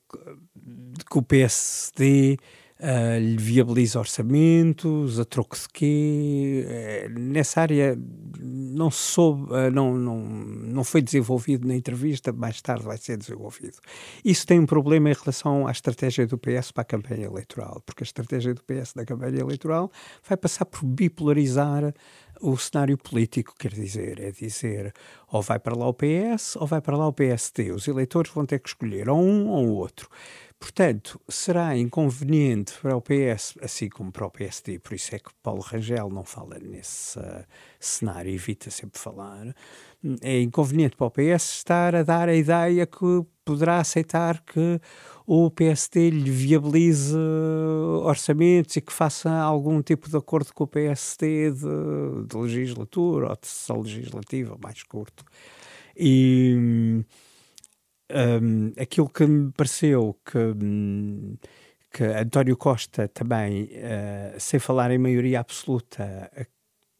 que 1.10 1.18
o 1.18 1.24
PSD 1.24 2.38
uh, 2.80 3.20
lhe 3.20 3.38
viabiliza 3.38 4.00
orçamentos, 4.00 5.20
a 5.20 5.26
troco 5.26 5.56
de 5.56 5.68
quê? 5.72 6.66
Uh, 6.68 7.20
nessa 7.20 7.62
área 7.62 7.98
não 8.40 8.92
soube, 8.92 9.52
uh, 9.52 9.72
não, 9.72 9.96
não, 9.96 10.20
não 10.20 10.84
foi 10.84 11.02
desenvolvido 11.02 11.68
na 11.68 11.76
entrevista, 11.76 12.32
mais 12.32 12.62
tarde 12.62 12.84
vai 12.84 12.98
ser 12.98 13.18
desenvolvido. 13.18 13.78
Isso 14.24 14.46
tem 14.46 14.60
um 14.60 14.66
problema 14.66 15.10
em 15.10 15.14
relação 15.14 15.68
à 15.68 15.72
estratégia 15.72 16.28
do 16.28 16.38
PS 16.38 16.72
para 16.72 16.82
a 16.82 16.86
campanha 16.86 17.26
eleitoral, 17.26 17.82
porque 17.86 18.04
a 18.04 18.06
estratégia 18.06 18.54
do 18.54 18.62
PS 18.64 18.94
da 18.94 19.06
campanha 19.06 19.40
eleitoral 19.40 19.92
vai 20.28 20.38
passar 20.38 20.66
por 20.66 20.86
bipolarizar 20.86 21.94
o 22.42 22.58
cenário 22.58 22.98
político, 22.98 23.54
quer 23.58 23.72
dizer, 23.72 24.20
é 24.20 24.32
dizer 24.32 24.94
ou 25.28 25.42
vai 25.42 25.60
para 25.60 25.76
lá 25.76 25.88
o 25.88 25.94
PS 25.94 26.56
ou 26.56 26.68
vai 26.68 26.82
para 26.82 26.98
lá 26.98 27.08
o 27.08 27.14
PSD. 27.14 27.72
Os 27.72 27.88
eleitores 27.88 28.32
vão 28.32 28.46
ter 28.46 28.60
que 28.60 28.70
escolher 28.70 29.10
ou 29.10 29.20
um 29.20 29.48
ou 29.50 29.70
outro. 29.70 30.10
Portanto, 30.60 31.20
será 31.28 31.78
inconveniente 31.78 32.74
para 32.82 32.96
o 32.96 33.02
PS, 33.02 33.56
assim 33.62 33.90
como 33.90 34.12
para 34.12 34.26
o 34.26 34.32
PSD, 34.32 34.80
por 34.80 34.94
isso 34.94 35.14
é 35.14 35.20
que 35.20 35.30
Paulo 35.44 35.62
Rangel 35.62 36.10
não 36.10 36.24
fala 36.24 36.58
nesse 36.60 37.20
uh, 37.20 37.46
cenário, 37.80 38.34
evita 38.34 38.72
sempre 38.72 39.00
falar. 39.00 39.54
É 40.22 40.42
inconveniente 40.42 40.96
para 40.96 41.08
o 41.08 41.12
PS 41.12 41.58
estar 41.58 41.96
a 41.96 42.04
dar 42.04 42.30
a 42.30 42.36
ideia 42.36 42.86
que 42.86 43.26
poderá 43.44 43.80
aceitar 43.80 44.42
que 44.42 44.80
o 45.26 45.50
PSD 45.50 46.10
lhe 46.10 46.30
viabilize 46.30 47.16
orçamentos 48.04 48.76
e 48.76 48.82
que 48.82 48.94
faça 48.94 49.32
algum 49.32 49.82
tipo 49.82 50.10
de 50.10 50.18
acordo 50.18 50.54
com 50.54 50.66
o 50.66 50.68
PSD 50.68 51.52
de, 51.52 52.28
de 52.28 52.38
legislatura 52.38 53.30
ou 53.30 53.36
de 53.36 53.48
sessão 53.48 53.82
legislativa 53.82 54.58
mais 54.62 54.84
curto. 54.84 55.24
E 55.98 57.04
um, 58.12 58.72
aquilo 58.78 59.10
que 59.10 59.26
me 59.26 59.52
pareceu 59.52 60.16
que, 60.26 60.38
hum, 60.38 61.38
que 61.92 62.04
António 62.04 62.58
Costa 62.58 63.08
também, 63.08 63.64
uh, 63.64 64.40
sem 64.40 64.60
falar 64.60 64.92
em 64.92 64.98
maioria 64.98 65.40
absoluta, 65.40 66.30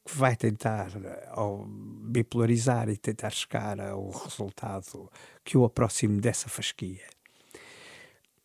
que 0.06 0.16
vai 0.16 0.36
tentar 0.36 0.92
ao 1.32 1.66
bipolarizar 1.68 2.88
e 2.90 2.96
tentar 2.96 3.32
chegar 3.32 3.80
ao 3.80 4.12
resultado 4.12 5.12
que 5.44 5.58
o 5.58 5.66
aproxime 5.66 6.22
dessa 6.22 6.48
fasquia. 6.48 7.02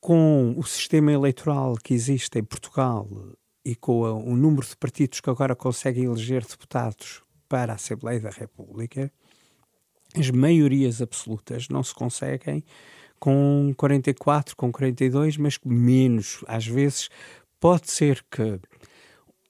Com 0.01 0.55
o 0.57 0.63
sistema 0.65 1.13
eleitoral 1.13 1.77
que 1.77 1.93
existe 1.93 2.39
em 2.39 2.43
Portugal 2.43 3.07
e 3.63 3.77
com 3.77 4.01
o 4.01 4.35
número 4.35 4.67
de 4.67 4.75
partidos 4.75 5.21
que 5.21 5.29
agora 5.29 5.55
conseguem 5.55 6.05
eleger 6.05 6.47
deputados 6.47 7.23
para 7.47 7.73
a 7.73 7.77
Assembleia 7.77 8.21
da 8.21 8.31
República, 8.31 9.13
as 10.17 10.31
maiorias 10.31 11.03
absolutas 11.03 11.69
não 11.69 11.83
se 11.83 11.95
conseguem 11.95 12.65
com 13.21 13.75
44, 13.77 14.57
com 14.57 14.73
42, 14.73 15.37
mas 15.37 15.59
menos. 15.63 16.43
Às 16.49 16.67
vezes 16.67 17.11
pode 17.61 17.91
ser 17.91 18.25
que 18.31 18.59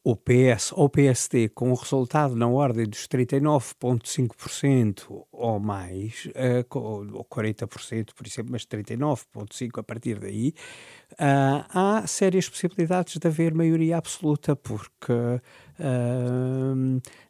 o 0.03 0.17
PS 0.17 0.73
ou 0.73 0.89
PSD 0.89 1.51
com 1.51 1.71
o 1.71 1.75
resultado 1.75 2.35
na 2.35 2.49
ordem 2.49 2.87
dos 2.87 3.07
39,5% 3.07 5.27
ou 5.31 5.61
mais, 5.61 6.27
uh, 6.27 6.65
ou 6.79 7.23
40%, 7.25 8.15
por 8.15 8.27
exemplo, 8.27 8.53
mas 8.53 8.65
39,5% 8.65 9.79
a 9.79 9.83
partir 9.83 10.19
daí, 10.19 10.55
uh, 11.13 11.67
há 11.69 12.03
sérias 12.07 12.49
possibilidades 12.49 13.19
de 13.19 13.29
haver 13.29 13.53
maioria 13.53 13.99
absoluta, 13.99 14.57
porque 14.57 15.13
uh, 15.13 15.41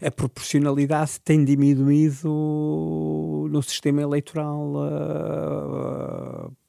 a 0.00 0.10
proporcionalidade 0.12 1.18
tem 1.24 1.44
diminuído 1.44 3.48
no 3.50 3.60
sistema 3.62 4.02
eleitoral 4.02 4.74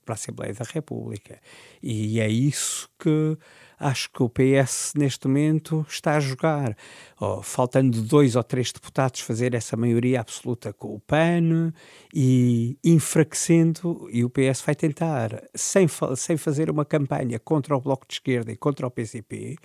para 0.03 0.13
a 0.13 0.15
Assembleia 0.15 0.53
da 0.53 0.65
República. 0.65 1.39
E 1.81 2.19
é 2.19 2.27
isso 2.27 2.89
que 2.97 3.37
acho 3.81 4.11
que 4.11 4.21
o 4.21 4.29
PS 4.29 4.93
neste 4.95 5.27
momento 5.27 5.85
está 5.89 6.15
a 6.15 6.19
jogar, 6.19 6.77
oh, 7.19 7.41
faltando 7.41 8.01
dois 8.01 8.35
ou 8.35 8.43
três 8.43 8.71
deputados 8.71 9.21
fazer 9.21 9.55
essa 9.55 9.75
maioria 9.75 10.21
absoluta 10.21 10.71
com 10.71 10.95
o 10.95 10.99
PAN 10.99 11.73
e 12.13 12.77
enfraquecendo, 12.83 14.07
e 14.11 14.23
o 14.23 14.29
PS 14.29 14.61
vai 14.61 14.75
tentar, 14.75 15.43
sem, 15.55 15.87
sem 16.15 16.37
fazer 16.37 16.69
uma 16.69 16.85
campanha 16.85 17.39
contra 17.39 17.75
o 17.75 17.81
Bloco 17.81 18.05
de 18.07 18.13
Esquerda 18.13 18.51
e 18.51 18.55
contra 18.55 18.85
o 18.85 18.91
PCP, 18.91 19.57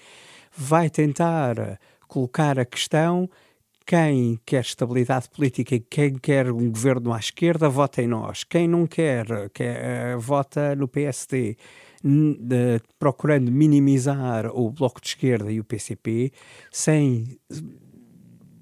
vai 0.57 0.89
tentar 0.89 1.79
colocar 2.09 2.59
a 2.59 2.65
questão 2.65 3.29
quem 3.87 4.41
quer 4.45 4.63
estabilidade 4.63 5.29
política 5.31 5.77
e 5.77 5.81
quem 5.81 6.15
quer 6.15 6.51
um 6.51 6.71
governo 6.71 7.13
à 7.13 7.19
esquerda, 7.19 7.69
vota 7.69 8.03
em 8.03 8.09
nós. 8.09 8.43
Quem 8.43 8.67
não 8.67 8.85
quer, 8.85 9.27
quer 9.51 10.17
vota 10.17 10.75
no 10.75 10.89
PSD 10.89 11.57
de, 12.07 12.81
procurando 12.99 13.51
minimizar 13.51 14.47
o 14.55 14.71
Bloco 14.71 15.01
de 15.01 15.09
Esquerda 15.09 15.51
e 15.51 15.59
o 15.59 15.65
PCP, 15.65 16.33
sem, 16.71 17.39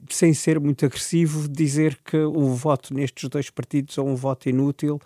sem 0.08 0.32
ser 0.32 0.58
muito 0.58 0.86
agressivo, 0.86 1.48
dizer 1.48 1.98
que 2.02 2.16
o 2.16 2.54
voto 2.54 2.94
nestes 2.94 3.28
dois 3.28 3.50
partidos 3.50 3.98
é 3.98 4.00
um 4.00 4.14
voto 4.14 4.48
inútil, 4.48 4.98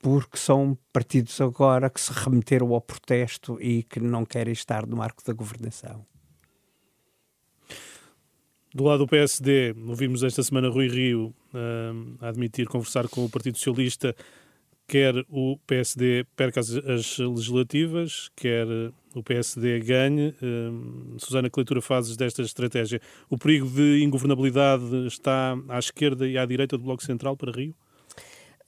porque 0.00 0.36
são 0.36 0.76
partidos 0.92 1.40
agora 1.40 1.90
que 1.90 2.00
se 2.00 2.12
remeteram 2.12 2.72
ao 2.72 2.80
protesto 2.80 3.58
e 3.60 3.82
que 3.82 4.00
não 4.00 4.24
querem 4.24 4.52
estar 4.52 4.86
no 4.86 4.96
marco 4.96 5.22
da 5.24 5.32
governação. 5.32 6.04
Do 8.74 8.84
lado 8.84 9.00
do 9.00 9.06
PSD, 9.06 9.74
ouvimos 9.86 10.22
esta 10.22 10.42
semana 10.42 10.70
Rui 10.70 10.88
Rio 10.88 11.34
uh, 11.52 12.24
admitir 12.24 12.66
conversar 12.66 13.06
com 13.06 13.24
o 13.24 13.28
Partido 13.28 13.58
Socialista 13.58 14.16
quer 14.92 15.14
o 15.30 15.56
PSD 15.66 16.26
perca 16.36 16.60
as, 16.60 16.68
as 16.70 17.16
legislativas, 17.16 18.30
quer 18.36 18.66
o 19.14 19.22
PSD 19.22 19.80
ganhe. 19.80 20.34
Uh, 20.42 21.18
Susana, 21.18 21.48
que 21.48 21.58
leitura 21.58 21.80
fazes 21.80 22.14
desta 22.14 22.42
estratégia? 22.42 23.00
O 23.30 23.38
perigo 23.38 23.66
de 23.70 24.02
ingovernabilidade 24.02 25.06
está 25.06 25.56
à 25.70 25.78
esquerda 25.78 26.28
e 26.28 26.36
à 26.36 26.44
direita 26.44 26.76
do 26.76 26.84
Bloco 26.84 27.02
Central 27.02 27.38
para 27.38 27.50
Rio? 27.50 27.74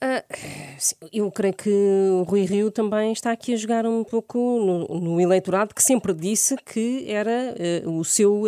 Uh, 0.03 1.09
eu 1.13 1.31
creio 1.31 1.55
que 1.55 1.71
o 1.71 2.23
Rui 2.23 2.47
Rio 2.47 2.71
também 2.71 3.13
está 3.13 3.31
aqui 3.31 3.53
a 3.53 3.57
jogar 3.59 3.85
um 3.85 4.03
pouco 4.03 4.39
no, 4.39 4.99
no 4.99 5.21
eleitorado 5.21 5.75
que 5.75 5.83
sempre 5.83 6.15
disse 6.15 6.57
que 6.57 7.05
era 7.07 7.55
uh, 7.85 7.99
o 7.99 8.03
seu 8.03 8.45
uh, 8.45 8.47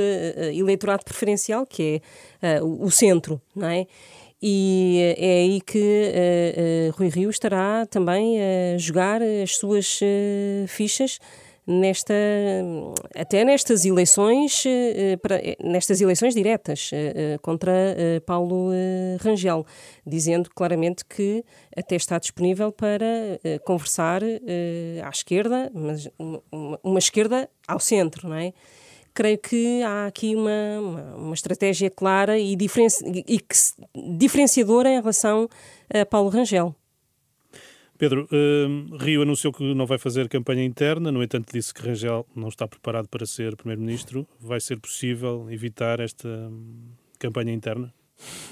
eleitorado 0.51 1.05
preferencial, 1.05 1.67
que 1.67 2.01
é 2.41 2.63
o 2.63 2.91
centro, 2.91 3.39
não 3.55 3.69
é? 3.69 3.87
E 4.43 5.15
é 5.17 5.33
aí 5.41 5.61
que 5.61 5.79
uh, 5.79 6.91
uh, 6.91 6.97
Rui 6.99 7.09
Rio 7.09 7.31
estará 7.31 7.87
também 7.87 8.39
a 8.41 8.79
jogar 8.79 9.23
as 9.23 9.57
suas 9.57 10.01
fichas 10.69 11.19
nesta 11.67 12.15
até 13.17 13.45
nestas 13.45 13.85
eleições 13.85 14.63
nestas 15.65 16.01
eleições 16.01 16.33
diretas 16.33 16.93
contra 17.43 17.73
Paulo 18.25 18.71
Rangel 19.21 19.67
dizendo 20.07 20.49
claramente 20.55 21.05
que 21.05 21.45
até 21.77 21.97
está 21.97 22.21
disponível 22.21 22.71
para 22.71 23.09
conversar 23.65 24.23
à 24.23 25.11
esquerda 25.11 25.69
mas 25.75 26.09
uma 26.85 27.01
esquerda 27.01 27.51
ao 27.67 27.81
centro 27.81 28.29
não 28.29 28.37
é 28.37 28.53
creio 29.17 29.39
que 29.39 29.83
há 29.83 30.07
aqui 30.07 30.37
uma, 30.37 30.79
uma, 30.79 31.17
uma 31.17 31.35
estratégia 31.35 31.91
clara 31.91 32.39
e, 32.39 32.55
diferenci 32.55 33.03
e 33.27 33.41
que, 33.41 33.57
diferenciadora 34.19 34.91
em 34.91 35.01
relação 35.01 35.49
a 35.93 36.05
Paulo 36.05 36.29
Rangel. 36.29 36.77
Pedro, 37.97 38.29
uh, 38.31 38.97
Rio 38.99 39.23
anunciou 39.23 39.55
que 39.55 39.63
não 39.75 39.87
vai 39.87 39.97
fazer 39.97 40.29
campanha 40.29 40.63
interna, 40.63 41.11
no 41.11 41.23
entanto 41.23 41.51
disse 41.51 41.73
que 41.73 41.81
Rangel 41.81 42.27
não 42.37 42.49
está 42.49 42.69
preparado 42.69 43.09
para 43.09 43.25
ser 43.25 43.57
Primeiro-Ministro. 43.57 44.29
Vai 44.39 44.61
ser 44.61 44.79
possível 44.79 45.47
evitar 45.51 45.99
esta 45.99 46.29
hum, 46.29 46.91
campanha 47.19 47.55
interna? 47.55 47.93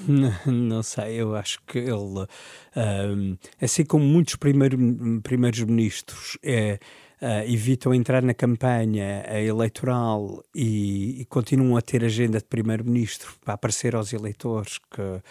Não, 0.09 0.53
não 0.53 0.83
sei, 0.83 1.21
eu 1.21 1.35
acho 1.35 1.61
que 1.67 1.79
ele, 1.79 1.93
um, 1.95 3.37
assim 3.61 3.85
como 3.85 4.05
muitos 4.05 4.37
primeiro, 4.37 4.79
primeiros 5.23 5.63
ministros, 5.63 6.39
é, 6.43 6.79
uh, 7.21 7.51
evitam 7.51 7.95
entrar 7.95 8.23
na 8.23 8.35
campanha 8.35 9.25
eleitoral 9.41 10.45
e, 10.55 11.21
e, 11.21 11.25
continuam 11.27 11.77
a 11.77 11.83
ter 11.83 12.05
agenda 12.05 12.39
de 12.39 12.45
primeiro-ministro 12.45 13.33
para 13.45 13.55
aparecer 13.55 13.95
aos 13.95 14.13
eleitores 14.13 14.79
que, 14.79 15.01
uh, 15.01 15.23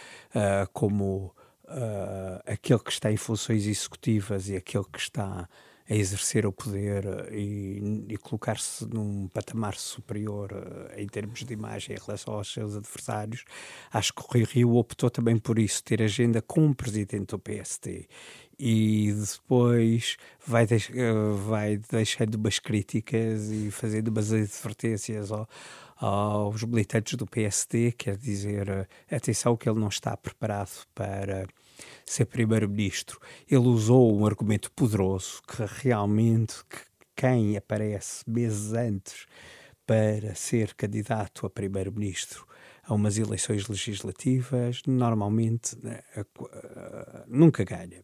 como 0.72 1.34
uh, 1.66 2.42
aquele 2.46 2.80
que 2.80 2.92
está 2.92 3.12
em 3.12 3.18
funções 3.18 3.66
executivas 3.66 4.50
e 4.50 4.56
aquele 4.56 4.86
que 4.92 5.00
está 5.00 5.48
a 5.90 5.94
exercer 5.94 6.46
o 6.46 6.52
poder 6.52 7.04
e, 7.32 8.06
e 8.10 8.18
colocar-se 8.18 8.86
num 8.86 9.28
patamar 9.28 9.76
superior 9.76 10.52
uh, 10.54 11.00
em 11.00 11.08
termos 11.08 11.44
de 11.44 11.54
imagem 11.54 11.96
em 11.96 12.00
relação 12.00 12.36
aos 12.36 12.52
seus 12.52 12.76
adversários, 12.76 13.44
acho 13.92 14.14
que 14.14 14.22
o 14.22 14.26
Rui 14.26 14.44
Rio 14.44 14.76
optou 14.76 15.10
também 15.10 15.38
por 15.38 15.60
isso, 15.60 15.84
ter 15.84 16.02
agenda 16.02 16.42
com 16.42 16.70
o 16.70 16.76
presidente 16.76 17.28
do 17.28 17.40
PST 17.40 18.08
e 18.58 19.12
depois 19.12 20.16
vai, 20.46 20.66
deix 20.66 20.90
uh, 20.90 21.36
vai 21.48 21.78
deixando 21.78 22.36
umas 22.36 22.60
críticas 22.60 23.52
e 23.52 23.70
fazendo 23.70 24.08
umas 24.08 24.32
advertências 24.32 25.32
ao, 25.32 25.50
aos 25.98 26.64
militantes 26.64 27.16
do 27.16 27.26
PSD, 27.26 27.92
quer 27.92 28.16
dizer, 28.16 28.88
atenção 29.12 29.58
que 29.58 29.70
ele 29.70 29.80
não 29.80 29.90
está 29.90 30.16
preparado 30.16 30.86
para 30.96 31.46
ser 32.06 32.26
primeiro-ministro. 32.26 33.20
Ele 33.50 33.68
usou 33.68 34.18
um 34.18 34.26
argumento 34.26 34.72
poderoso 34.72 35.42
que 35.48 35.64
realmente 35.84 36.64
que 36.70 36.80
quem 37.16 37.56
aparece 37.56 38.24
meses 38.28 38.74
antes 38.74 39.26
para 39.86 40.34
ser 40.36 40.74
candidato 40.74 41.46
a 41.46 41.50
primeiro-ministro 41.50 42.46
a 42.86 42.94
umas 42.94 43.18
eleições 43.18 43.68
legislativas, 43.68 44.82
normalmente 44.86 45.78
né, 45.82 46.02
nunca 47.28 47.64
ganha. 47.64 48.04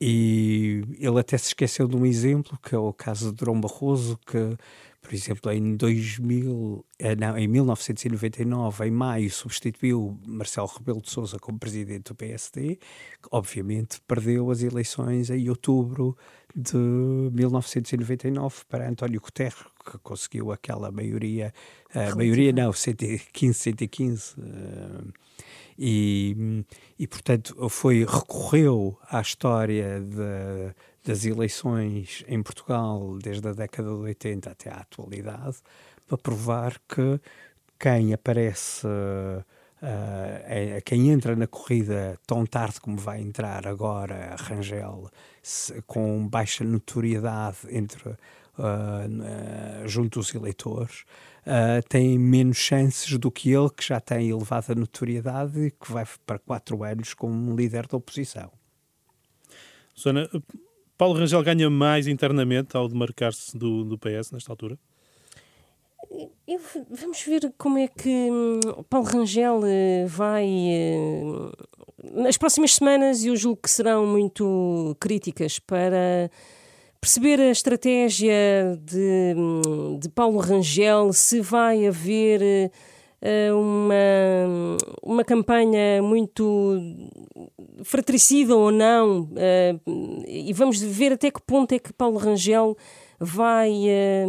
E 0.00 0.82
ele 0.98 1.20
até 1.20 1.38
se 1.38 1.48
esqueceu 1.48 1.86
de 1.86 1.96
um 1.96 2.04
exemplo, 2.04 2.58
que 2.60 2.74
é 2.74 2.78
o 2.78 2.92
caso 2.92 3.30
de 3.32 3.44
Dom 3.44 3.60
Barroso, 3.60 4.18
que 4.26 4.56
por 5.02 5.12
exemplo, 5.12 5.50
em 5.50 5.76
2000, 5.76 6.86
eh, 7.00 7.16
não, 7.16 7.36
em 7.36 7.48
1999, 7.48 8.86
em 8.86 8.90
maio, 8.92 9.28
substituiu 9.30 10.16
Marcelo 10.24 10.68
Rebelo 10.68 11.02
de 11.02 11.10
Sousa 11.10 11.38
como 11.40 11.58
presidente 11.58 12.04
do 12.04 12.14
PSD, 12.14 12.76
que 12.76 13.28
obviamente 13.32 14.00
perdeu 14.06 14.48
as 14.48 14.62
eleições 14.62 15.28
em 15.28 15.50
outubro 15.50 16.16
de 16.54 16.76
1999 16.76 18.64
para 18.68 18.88
António 18.88 19.20
Guterres, 19.20 19.64
que 19.84 19.98
conseguiu 19.98 20.52
aquela 20.52 20.92
maioria, 20.92 21.52
a 21.92 22.12
uh, 22.12 22.16
maioria 22.16 22.52
não, 22.52 22.72
115, 22.72 23.54
115. 23.54 24.34
Uh, 24.38 25.12
e, 25.76 26.64
e, 26.96 27.08
portanto, 27.08 27.68
foi, 27.68 28.04
recorreu 28.04 28.96
à 29.10 29.20
história 29.20 30.00
de 30.00 30.74
das 31.04 31.24
eleições 31.24 32.24
em 32.28 32.42
Portugal 32.42 33.18
desde 33.18 33.48
a 33.48 33.52
década 33.52 33.88
de 33.88 33.94
80 33.94 34.50
até 34.50 34.70
à 34.70 34.76
atualidade 34.76 35.56
para 36.06 36.18
provar 36.18 36.80
que 36.88 37.20
quem 37.78 38.14
aparece, 38.14 38.86
uh, 38.86 39.44
é, 39.82 40.80
quem 40.84 41.10
entra 41.10 41.34
na 41.34 41.48
corrida 41.48 42.16
tão 42.24 42.46
tarde 42.46 42.80
como 42.80 42.96
vai 42.96 43.20
entrar 43.20 43.66
agora, 43.66 44.36
Rangel, 44.38 45.10
se, 45.42 45.82
com 45.82 46.28
baixa 46.28 46.62
notoriedade 46.62 47.58
entre, 47.70 48.10
uh, 48.10 48.16
junto 49.86 50.20
dos 50.20 50.32
eleitores, 50.32 51.04
uh, 51.44 51.82
tem 51.88 52.16
menos 52.16 52.58
chances 52.58 53.18
do 53.18 53.32
que 53.32 53.50
ele, 53.50 53.70
que 53.70 53.84
já 53.84 53.98
tem 53.98 54.30
elevada 54.30 54.76
notoriedade 54.76 55.58
e 55.58 55.70
que 55.72 55.90
vai 55.90 56.06
para 56.24 56.38
quatro 56.38 56.84
anos 56.84 57.14
como 57.14 57.56
líder 57.56 57.88
da 57.88 57.96
oposição. 57.96 58.52
Susana, 59.92 60.28
Paulo 61.02 61.18
Rangel 61.18 61.42
ganha 61.42 61.68
mais 61.68 62.06
internamente 62.06 62.76
ao 62.76 62.86
demarcar-se 62.86 63.58
do, 63.58 63.82
do 63.82 63.98
PS 63.98 64.30
nesta 64.30 64.52
altura? 64.52 64.78
Eu, 66.46 66.60
vamos 66.88 67.20
ver 67.22 67.52
como 67.58 67.76
é 67.76 67.88
que 67.88 68.08
hum, 68.08 68.60
Paulo 68.88 69.08
Rangel 69.08 69.62
eh, 69.64 70.06
vai. 70.06 70.46
Eh, 70.46 71.50
nas 72.04 72.36
próximas 72.36 72.76
semanas, 72.76 73.24
eu 73.24 73.34
julgo 73.34 73.62
que 73.62 73.68
serão 73.68 74.06
muito 74.06 74.96
críticas 75.00 75.58
para 75.58 76.30
perceber 77.00 77.40
a 77.40 77.50
estratégia 77.50 78.78
de, 78.80 79.34
hum, 79.36 79.98
de 79.98 80.08
Paulo 80.08 80.38
Rangel, 80.38 81.12
se 81.12 81.40
vai 81.40 81.84
haver 81.84 82.40
eh, 82.40 82.70
uma, 83.54 84.76
uma 85.02 85.24
campanha 85.24 86.02
muito 86.02 86.78
fratricida 87.84 88.56
ou 88.56 88.72
não, 88.72 89.28
eh, 89.36 89.76
e 90.26 90.52
vamos 90.52 90.80
ver 90.80 91.12
até 91.12 91.30
que 91.30 91.40
ponto 91.40 91.72
é 91.72 91.78
que 91.78 91.92
Paulo 91.92 92.18
Rangel 92.18 92.76
vai 93.20 93.72
eh, 93.88 94.26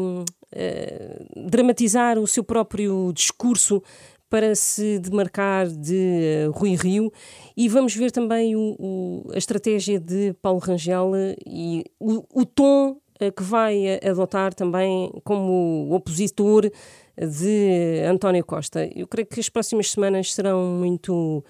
dramatizar 1.50 2.20
o 2.20 2.28
seu 2.28 2.44
próprio 2.44 3.12
discurso 3.14 3.82
para 4.30 4.56
se 4.56 5.00
demarcar 5.00 5.68
de 5.68 6.50
Rui 6.54 6.76
Rio. 6.76 7.12
E 7.56 7.70
vamos 7.70 7.96
ver 7.96 8.12
também 8.12 8.56
o, 8.56 8.76
o, 8.80 9.32
a 9.34 9.38
estratégia 9.38 10.00
de 10.00 10.34
Paulo 10.42 10.60
Rangel 10.60 11.12
e 11.46 11.84
o, 12.00 12.24
o 12.34 12.46
tom 12.46 12.98
que 13.38 13.44
vai 13.44 14.00
adotar 14.04 14.54
também 14.54 15.10
como 15.24 15.94
opositor 15.94 16.70
de 17.18 18.04
António 18.08 18.44
Costa. 18.44 18.90
Eu 18.96 19.08
creio 19.08 19.28
que 19.28 19.40
as 19.40 19.50
próximas 19.50 19.92
semanas 19.92 20.34
serão 20.34 20.78
muito 20.80 21.44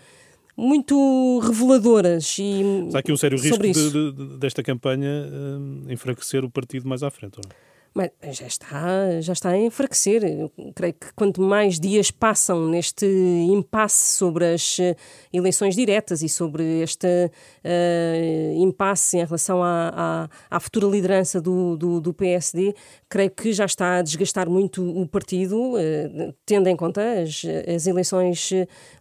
muito 0.55 1.39
reveladoras 1.39 2.37
e 2.37 2.63
Mas 2.85 2.95
há 2.95 2.99
aqui 2.99 3.11
um 3.11 3.17
sério 3.17 3.39
risco 3.39 3.57
de, 3.57 3.71
de, 3.71 4.37
desta 4.37 4.61
campanha 4.61 5.09
uh, 5.09 5.91
enfraquecer 5.91 6.45
o 6.45 6.49
partido 6.49 6.87
mais 6.87 7.01
à 7.01 7.09
frente, 7.09 7.37
ou 7.37 7.43
não? 7.43 7.72
Mas 7.95 8.09
já 8.37 8.47
está, 8.47 9.21
já 9.21 9.33
está 9.33 9.49
a 9.49 9.57
enfraquecer. 9.57 10.23
Eu 10.23 10.51
creio 10.73 10.93
que 10.93 11.13
quanto 11.13 11.39
mais 11.41 11.79
dias 11.79 12.09
passam 12.09 12.67
neste 12.67 13.05
impasse 13.05 14.15
sobre 14.17 14.51
as 14.53 14.79
eh, 14.79 14.95
eleições 15.31 15.75
diretas 15.75 16.23
e 16.23 16.29
sobre 16.29 16.81
este 16.81 17.05
uh, 17.07 18.57
impasse 18.57 19.17
em 19.17 19.25
relação 19.25 19.61
à, 19.61 20.29
à, 20.49 20.55
à 20.57 20.59
futura 20.59 20.87
liderança 20.87 21.39
do, 21.39 21.77
do, 21.77 22.01
do, 22.01 22.13
PSD, 22.13 22.73
creio 23.07 23.29
que 23.29 23.53
já 23.53 23.65
está 23.65 23.97
a 23.97 24.01
desgastar 24.01 24.49
muito 24.49 24.83
o 24.83 25.07
partido, 25.07 25.75
uh, 25.75 26.33
tendo 26.47 26.67
em 26.69 26.75
conta 26.75 27.21
as, 27.21 27.43
as 27.75 27.85
eleições 27.85 28.49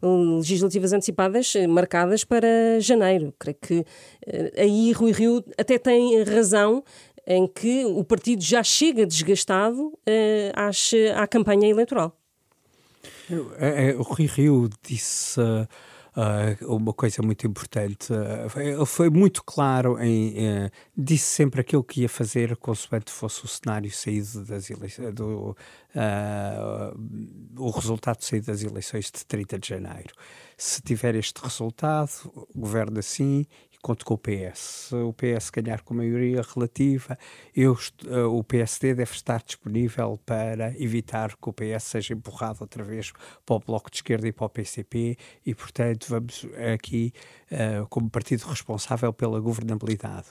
legislativas 0.02 0.92
antecipadas 0.92 1.54
marcadas 1.66 2.24
para 2.24 2.78
janeiro. 2.78 3.32
Creio 3.38 3.56
que 3.60 3.84
aí 4.58 4.92
Rui 4.92 5.12
Rio 5.12 5.42
até 5.56 5.78
tem 5.78 6.22
razão 6.24 6.84
em 7.26 7.46
que 7.46 7.84
o 7.84 8.04
partido 8.04 8.42
já 8.42 8.62
chega 8.62 9.06
desgastado 9.06 9.88
uh, 9.88 10.52
às, 10.54 10.90
à 11.16 11.26
campanha 11.26 11.68
eleitoral. 11.68 12.16
O 13.98 14.02
Rui 14.02 14.26
Rio 14.26 14.68
disse 14.86 15.40
uh, 15.40 15.66
uh, 16.16 16.76
uma 16.76 16.92
coisa 16.92 17.22
muito 17.22 17.46
importante. 17.46 18.12
ele 18.56 18.84
foi 18.84 19.08
muito 19.08 19.42
claro 19.42 19.98
em. 20.02 20.70
disse 20.96 21.24
sempre 21.24 21.60
aquilo 21.62 21.82
que 21.82 22.02
ia 22.02 22.08
fazer, 22.08 22.56
consoante 22.56 23.10
fosse 23.10 23.44
o 23.44 23.48
cenário 23.48 23.90
saído 23.90 24.44
das 24.44 24.68
eleições. 24.70 25.14
Do, 25.14 25.56
o 27.56 27.70
resultado 27.70 28.22
saído 28.22 28.46
das 28.46 28.62
eleições 28.62 29.06
de 29.06 29.24
30 29.24 29.58
de 29.58 29.68
janeiro. 29.68 30.14
Se 30.56 30.82
tiver 30.82 31.14
este 31.14 31.42
resultado, 31.42 32.10
governa 32.54 33.00
assim 33.00 33.46
conto 33.82 34.04
com 34.06 34.14
o 34.14 34.18
PS. 34.18 34.92
O 34.92 35.12
PS 35.12 35.50
ganhar 35.50 35.82
com 35.82 35.92
maioria 35.92 36.40
relativa, 36.40 37.18
eu, 37.54 37.72
uh, 38.06 38.28
o 38.28 38.44
PSD 38.44 38.94
deve 38.94 39.12
estar 39.12 39.42
disponível 39.42 40.18
para 40.24 40.72
evitar 40.80 41.36
que 41.36 41.50
o 41.50 41.52
PS 41.52 41.82
seja 41.82 42.14
empurrado 42.14 42.58
outra 42.60 42.84
vez 42.84 43.12
para 43.44 43.56
o 43.56 43.58
Bloco 43.58 43.90
de 43.90 43.96
Esquerda 43.96 44.28
e 44.28 44.32
para 44.32 44.46
o 44.46 44.48
PCP 44.48 45.16
e, 45.44 45.54
portanto, 45.54 46.06
vamos 46.08 46.46
aqui 46.72 47.12
uh, 47.50 47.86
como 47.88 48.08
partido 48.08 48.46
responsável 48.46 49.12
pela 49.12 49.40
governabilidade. 49.40 50.28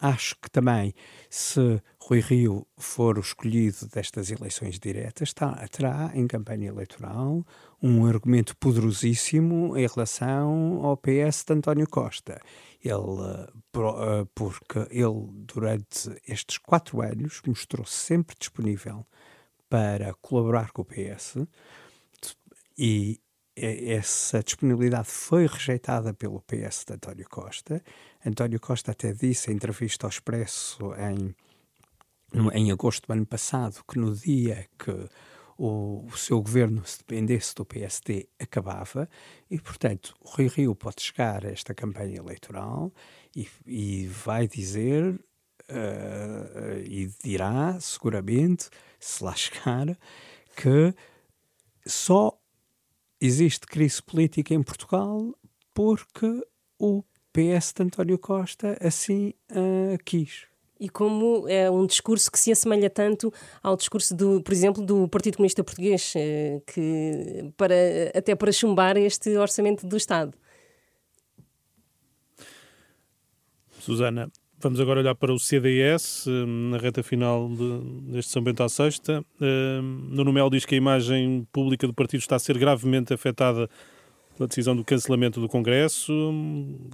Acho 0.00 0.36
que 0.40 0.50
também, 0.50 0.92
se 1.30 1.80
Rui 1.98 2.20
Rio 2.20 2.66
for 2.76 3.16
o 3.16 3.20
escolhido 3.20 3.88
destas 3.94 4.30
eleições 4.30 4.78
diretas, 4.78 5.28
está, 5.28 5.54
terá 5.68 6.10
em 6.14 6.26
campanha 6.26 6.68
eleitoral 6.68 7.42
um 7.80 8.04
argumento 8.04 8.56
poderosíssimo 8.56 9.76
em 9.76 9.86
relação 9.86 10.80
ao 10.84 10.96
PS 10.96 11.44
de 11.46 11.54
António 11.54 11.88
Costa. 11.88 12.40
Ele, 12.84 13.48
eh, 13.74 14.26
porque 14.34 14.80
ele, 14.90 15.26
durante 15.46 16.20
estes 16.28 16.58
quatro 16.58 17.00
anos, 17.00 17.40
mostrou-se 17.46 17.94
sempre 17.94 18.36
disponível 18.38 19.06
para 19.70 20.12
colaborar 20.14 20.70
com 20.70 20.82
o 20.82 20.84
PS 20.84 21.38
e 22.76 23.20
essa 23.56 24.42
disponibilidade 24.42 25.08
foi 25.08 25.46
rejeitada 25.46 26.12
pelo 26.12 26.40
PS 26.42 26.84
de 26.86 26.94
António 26.94 27.28
Costa. 27.28 27.82
António 28.24 28.60
Costa 28.60 28.90
até 28.90 29.12
disse 29.12 29.50
em 29.50 29.54
entrevista 29.54 30.06
ao 30.06 30.10
Expresso 30.10 30.92
em, 30.94 31.34
em 32.52 32.72
agosto 32.72 33.06
do 33.06 33.12
ano 33.12 33.26
passado 33.26 33.82
que 33.88 33.98
no 33.98 34.14
dia 34.14 34.66
que 34.76 35.08
o, 35.56 36.04
o, 36.06 36.16
seu 36.16 36.40
governo, 36.40 36.84
se 36.84 36.98
dependesse 36.98 37.54
do 37.54 37.64
PSD, 37.64 38.28
acabava. 38.38 39.08
E, 39.50 39.58
portanto, 39.58 40.14
o 40.20 40.28
Rui 40.28 40.48
Rio 40.48 40.74
pode 40.74 41.02
chegar 41.02 41.44
a 41.44 41.50
esta 41.50 41.74
campanha 41.74 42.18
eleitoral 42.18 42.92
e, 43.34 43.48
e 43.66 44.06
vai 44.06 44.48
dizer 44.48 45.14
uh, 45.68 46.78
e 46.84 47.10
dirá, 47.22 47.78
seguramente, 47.80 48.68
se 48.98 49.22
lá 49.22 49.34
chegar, 49.34 49.98
que 50.56 50.94
só 51.86 52.38
existe 53.20 53.66
crise 53.66 54.02
política 54.02 54.54
em 54.54 54.62
Portugal 54.62 55.34
porque 55.72 56.46
o 56.78 57.02
PS 57.32 57.72
de 57.74 57.82
António 57.82 58.18
Costa 58.18 58.78
assim 58.80 59.34
uh, 59.50 59.98
quis. 60.04 60.46
E 60.78 60.88
como 60.88 61.48
é 61.48 61.70
um 61.70 61.86
discurso 61.86 62.30
que 62.30 62.38
se 62.38 62.50
assemelha 62.50 62.90
tanto 62.90 63.32
ao 63.62 63.76
discurso, 63.76 64.14
do, 64.14 64.42
por 64.42 64.52
exemplo, 64.52 64.84
do 64.84 65.08
Partido 65.08 65.36
Comunista 65.36 65.62
Português, 65.62 66.12
eh, 66.16 66.60
que 66.66 67.52
para, 67.56 67.74
até 68.14 68.34
para 68.34 68.50
chumbar 68.50 68.96
este 68.96 69.36
orçamento 69.36 69.86
do 69.86 69.96
Estado. 69.96 70.34
Susana, 73.78 74.30
vamos 74.58 74.80
agora 74.80 75.00
olhar 75.00 75.14
para 75.14 75.32
o 75.32 75.38
CDS, 75.38 76.26
eh, 76.26 76.30
na 76.46 76.78
reta 76.78 77.02
final 77.02 77.48
de, 77.48 78.12
deste 78.12 78.32
São 78.32 78.42
Bento 78.42 78.62
à 78.62 78.68
Sexta. 78.68 79.24
Nuno 80.10 80.32
Melo 80.32 80.50
diz 80.50 80.64
que 80.64 80.74
a 80.74 80.78
imagem 80.78 81.46
pública 81.52 81.86
do 81.86 81.94
partido 81.94 82.20
está 82.20 82.36
a 82.36 82.40
ser 82.40 82.58
gravemente 82.58 83.14
afetada 83.14 83.68
pela 84.36 84.48
decisão 84.48 84.74
do 84.74 84.84
cancelamento 84.84 85.40
do 85.40 85.48
Congresso, 85.48 86.12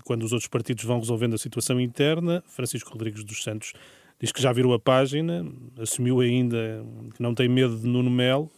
quando 0.04 0.22
os 0.22 0.32
outros 0.32 0.48
partidos 0.48 0.84
vão 0.84 0.98
resolvendo 0.98 1.34
a 1.34 1.38
situação 1.38 1.80
interna. 1.80 2.42
Francisco 2.46 2.90
Rodrigues 2.90 3.24
dos 3.24 3.42
Santos 3.42 3.72
diz 4.20 4.30
que 4.30 4.42
já 4.42 4.52
virou 4.52 4.74
a 4.74 4.78
página, 4.78 5.46
assumiu 5.78 6.20
ainda 6.20 6.84
que 7.14 7.22
não 7.22 7.34
tem 7.34 7.48
medo 7.48 7.76
de 7.76 7.86
Nuno 7.86 8.10
Melo. 8.10 8.50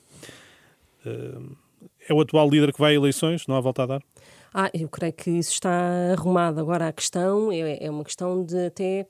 Eh, 1.06 1.38
é 2.08 2.14
o 2.14 2.20
atual 2.20 2.50
líder 2.50 2.72
que 2.72 2.80
vai 2.80 2.92
a 2.92 2.96
eleições, 2.96 3.46
não 3.46 3.56
há 3.56 3.60
volta 3.60 3.84
a 3.84 3.86
dar? 3.86 4.02
Ah, 4.52 4.70
eu 4.74 4.88
creio 4.88 5.12
que 5.12 5.30
isso 5.30 5.52
está 5.52 6.12
arrumado. 6.12 6.60
Agora 6.60 6.88
a 6.88 6.92
questão 6.92 7.50
é, 7.50 7.78
é 7.84 7.90
uma 7.90 8.04
questão 8.04 8.44
de 8.44 8.66
até 8.66 9.06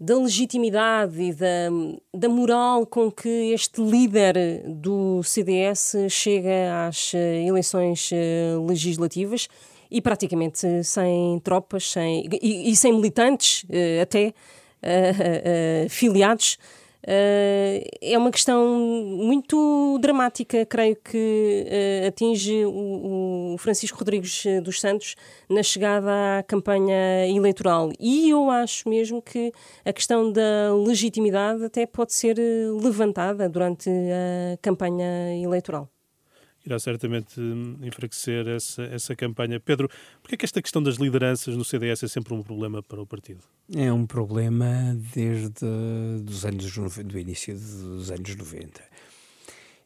da 0.00 0.16
legitimidade 0.18 1.20
e 1.20 1.34
da, 1.34 1.68
da 2.14 2.26
moral 2.26 2.86
com 2.86 3.10
que 3.10 3.52
este 3.52 3.82
líder 3.82 4.62
do 4.66 5.22
CDS 5.22 5.94
chega 6.08 6.88
às 6.88 7.12
eh, 7.12 7.44
eleições 7.44 8.08
eh, 8.10 8.54
legislativas 8.66 9.46
e 9.90 10.00
praticamente 10.00 10.82
sem 10.84 11.38
tropas 11.40 11.92
sem, 11.92 12.26
e, 12.40 12.70
e 12.70 12.76
sem 12.76 12.94
militantes 12.94 13.66
eh, 13.68 14.00
até 14.00 14.32
filiados 15.90 16.56
é 17.06 18.16
uma 18.18 18.30
questão 18.30 18.78
muito 18.78 19.98
dramática, 20.00 20.66
creio 20.66 20.96
que 20.96 21.66
uh, 21.66 22.08
atinge 22.08 22.64
o, 22.64 23.54
o, 23.54 23.58
Francisco 23.58 23.98
Rodrigues 23.98 24.44
dos 24.62 24.80
Santos 24.80 25.14
na 25.48 25.62
chegada 25.62 26.38
à 26.38 26.42
campanha 26.42 27.26
eleitoral. 27.28 27.90
E 27.98 28.30
eu 28.30 28.50
acho 28.50 28.88
mesmo 28.88 29.22
que 29.22 29.52
a 29.84 29.92
questão 29.92 30.30
da 30.30 30.74
legitimidade 30.74 31.64
até 31.64 31.86
pode 31.86 32.12
ser 32.12 32.36
levantada 32.82 33.48
durante 33.48 33.88
a 33.90 34.56
campanha 34.60 35.36
eleitoral 35.42 35.88
irá 36.70 36.78
certamente 36.78 37.40
hum, 37.40 37.76
enfraquecer 37.82 38.46
essa, 38.46 38.82
essa 38.84 39.16
campanha. 39.16 39.58
Pedro, 39.58 39.88
porquê 40.22 40.36
é 40.36 40.38
que 40.38 40.44
esta 40.44 40.62
questão 40.62 40.82
das 40.82 40.96
lideranças 40.96 41.56
no 41.56 41.64
CDS 41.64 42.04
é 42.04 42.08
sempre 42.08 42.32
um 42.32 42.42
problema 42.42 42.82
para 42.82 43.00
o 43.00 43.06
partido? 43.06 43.40
É 43.74 43.92
um 43.92 44.06
problema 44.06 44.96
desde 45.14 45.66
dos 46.22 46.44
anos, 46.44 46.72
do 47.04 47.18
início 47.18 47.54
dos 47.54 48.10
anos 48.10 48.34
90. 48.34 48.82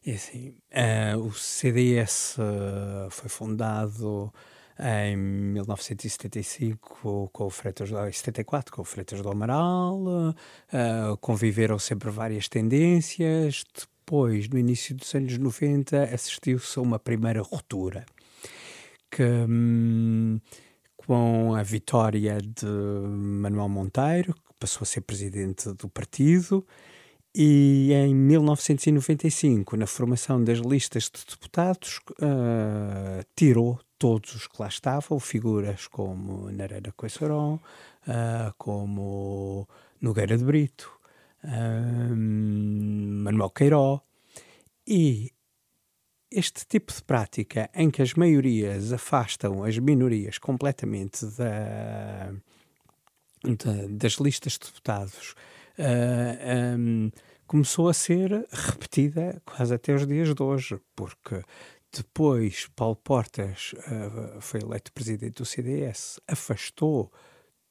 É 0.07 0.13
assim, 0.13 0.49
uh, 0.49 1.19
o 1.19 1.33
CDS 1.33 2.37
eh, 2.37 3.07
foi 3.09 3.27
fundado 3.27 4.31
em 4.79 5.17
1975 5.17 7.29
com 7.33 7.45
o 7.45 7.49
Freitas 7.49 7.89
do, 7.89 7.97
74 7.97 8.71
com 8.71 8.83
o 8.83 8.85
Freitas 8.85 9.19
do 9.21 9.31
Amaral, 9.31 9.97
uh, 9.97 11.17
conviveram 11.19 11.79
sempre 11.79 12.11
várias 12.11 12.47
tendências, 12.47 13.63
depois, 14.05 14.47
no 14.47 14.59
início 14.59 14.95
dos 14.95 15.15
anos 15.15 15.35
90, 15.35 16.03
assistiu-se 16.03 16.77
a 16.77 16.81
uma 16.83 16.99
primeira 16.99 17.41
ruptura 17.41 18.05
que, 19.09 19.23
hum, 19.23 20.39
com 20.95 21.55
a 21.55 21.63
vitória 21.63 22.37
de 22.37 22.67
Manuel 22.67 23.67
Monteiro, 23.67 24.35
que 24.35 24.53
passou 24.59 24.83
a 24.83 24.85
ser 24.85 25.01
presidente 25.01 25.73
do 25.73 25.89
partido, 25.89 26.63
e 27.33 27.91
em 27.93 28.13
1995, 28.13 29.75
na 29.75 29.87
formação 29.87 30.43
das 30.43 30.59
listas 30.59 31.05
de 31.11 31.25
deputados, 31.25 31.99
uh, 32.21 33.25
tirou 33.35 33.79
todos 33.97 34.35
os 34.35 34.47
que 34.47 34.61
lá 34.61 34.67
estavam, 34.67 35.19
figuras 35.19 35.87
como 35.87 36.51
Narana 36.51 36.93
Coissaron, 36.95 37.55
uh, 37.55 38.53
como 38.57 39.67
Nogueira 39.99 40.37
de 40.37 40.45
Brito, 40.45 40.94
Manuel 43.23 43.49
Queiró, 43.49 44.01
e 44.87 45.31
este 46.31 46.65
tipo 46.65 46.93
de 46.93 47.03
prática 47.03 47.69
em 47.73 47.89
que 47.89 48.01
as 48.01 48.13
maiorias 48.13 48.91
afastam 48.91 49.63
as 49.63 49.77
minorias 49.77 50.37
completamente 50.37 51.25
da, 51.37 52.31
da 53.43 53.87
das 53.89 54.13
listas 54.13 54.53
de 54.53 54.67
deputados 54.67 55.33
uh, 55.79 56.77
um, 56.77 57.11
começou 57.47 57.89
a 57.89 57.93
ser 57.93 58.45
repetida 58.51 59.41
quase 59.45 59.73
até 59.73 59.93
os 59.93 60.05
dias 60.05 60.33
de 60.33 60.43
hoje, 60.43 60.79
porque 60.95 61.41
depois 61.95 62.67
Paulo 62.75 62.95
Portas 62.97 63.73
uh, 63.73 64.41
foi 64.41 64.61
eleito 64.61 64.91
presidente 64.91 65.35
do 65.35 65.45
CDS, 65.45 66.19
afastou 66.27 67.11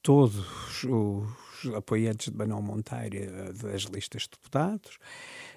todos 0.05 0.83
os 0.83 1.73
apoiantes 1.75 2.29
de 2.29 2.37
Manuel 2.37 2.61
Monteiro 2.61 3.17
eh, 3.17 3.53
das 3.53 3.81
listas 3.85 4.21
de 4.21 4.29
deputados. 4.29 4.99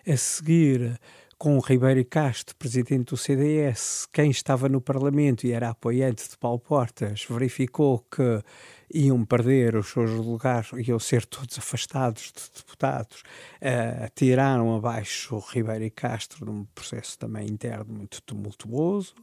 A 0.06 0.16
seguir, 0.16 0.98
com 1.36 1.58
Ribeiro 1.58 2.02
Castro, 2.06 2.56
presidente 2.56 3.10
do 3.10 3.16
CDS, 3.18 4.08
quem 4.10 4.30
estava 4.30 4.66
no 4.66 4.80
Parlamento 4.80 5.46
e 5.46 5.52
era 5.52 5.68
apoiante 5.68 6.30
de 6.30 6.38
Paulo 6.38 6.58
Portas, 6.58 7.26
verificou 7.28 7.98
que 8.10 8.42
iam 8.90 9.22
perder 9.22 9.76
os 9.76 9.88
seus 9.88 10.12
lugares, 10.12 10.70
iam 10.78 10.98
ser 10.98 11.26
todos 11.26 11.58
afastados 11.58 12.32
de 12.34 12.58
deputados, 12.58 13.20
uh, 13.60 14.10
tiraram 14.14 14.74
abaixo 14.74 15.38
Ribeiro 15.52 15.92
Castro 15.94 16.46
num 16.46 16.64
processo 16.74 17.18
também 17.18 17.46
interno 17.46 17.92
muito 17.92 18.22
tumultuoso 18.22 19.14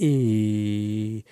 e 0.00 1.24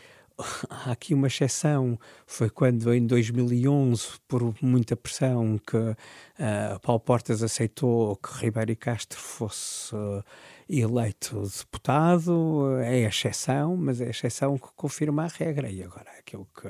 há 0.69 0.93
aqui 0.93 1.15
uma 1.15 1.27
exceção, 1.27 1.99
foi 2.27 2.51
quando 2.51 2.93
em 2.93 3.07
2011, 3.07 4.09
por 4.29 4.55
muita 4.61 4.97
pressão, 4.97 5.59
que 5.59 5.77
uh, 5.77 6.81
Paulo 6.83 7.01
Portas 7.01 7.43
aceitou 7.43 8.17
que 8.17 8.45
Ribeiro 8.45 8.73
e 8.73 8.77
Castro 8.77 9.19
fosse 9.19 9.95
uh, 9.95 10.23
eleito 10.69 11.41
deputado, 11.43 12.79
é 12.81 13.01
exceção, 13.01 13.77
mas 13.77 14.01
é 14.01 14.11
exceção 14.11 14.59
que 14.59 14.69
confirma 14.75 15.25
a 15.25 15.29
regra, 15.29 15.71
e 15.71 15.83
agora 15.83 16.11
aquilo 16.19 16.47
que 16.59 16.69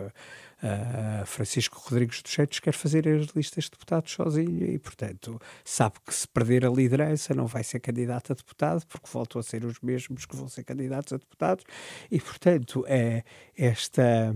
Uh, 0.56 1.26
Francisco 1.26 1.78
Rodrigues 1.78 2.22
dos 2.22 2.32
Santos 2.32 2.60
quer 2.60 2.72
fazer 2.72 3.06
as 3.06 3.26
listas 3.36 3.64
de 3.64 3.72
deputados 3.72 4.10
sozinho 4.10 4.64
e, 4.64 4.78
portanto, 4.78 5.38
sabe 5.62 5.96
que 6.04 6.14
se 6.14 6.26
perder 6.26 6.64
a 6.64 6.70
liderança 6.70 7.34
não 7.34 7.46
vai 7.46 7.62
ser 7.62 7.78
candidato 7.78 8.32
a 8.32 8.34
deputado, 8.34 8.82
porque 8.86 9.06
voltam 9.12 9.38
a 9.38 9.42
ser 9.42 9.66
os 9.66 9.78
mesmos 9.80 10.24
que 10.24 10.34
vão 10.34 10.48
ser 10.48 10.64
candidatos 10.64 11.12
a 11.12 11.18
deputados, 11.18 11.62
e, 12.10 12.18
portanto, 12.18 12.86
é 12.88 13.22
esta 13.54 14.34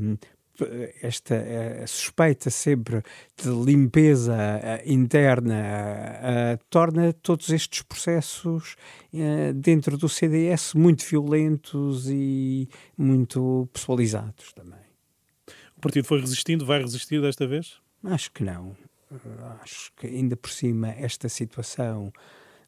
esta 1.03 1.35
uh, 1.35 1.89
suspeita 1.89 2.51
sempre 2.51 3.03
de 3.37 3.49
limpeza 3.49 4.35
uh, 4.35 4.91
interna 4.91 5.55
uh, 5.55 6.65
torna 6.69 7.13
todos 7.13 7.51
estes 7.51 7.83
processos 7.83 8.77
dentro 9.55 9.97
do 9.97 10.09
CDS 10.09 10.75
muito 10.75 11.05
violentos 11.05 12.09
e 12.09 12.69
muito 12.97 13.69
pessoalizados 13.73 14.53
também. 14.53 14.81
O 15.77 15.81
partido 15.81 16.05
foi 16.05 16.21
resistindo, 16.21 16.67
vai 16.67 16.81
resistir 16.81 17.21
desta 17.21 17.47
vez? 17.47 17.81
Acho 18.05 18.31
que 18.33 18.45
não. 18.45 18.77
Acho 19.63 19.91
que 19.97 20.07
ainda 20.07 20.37
por 20.37 20.51
cima 20.51 20.91
esta 20.91 21.29
situação 21.29 22.13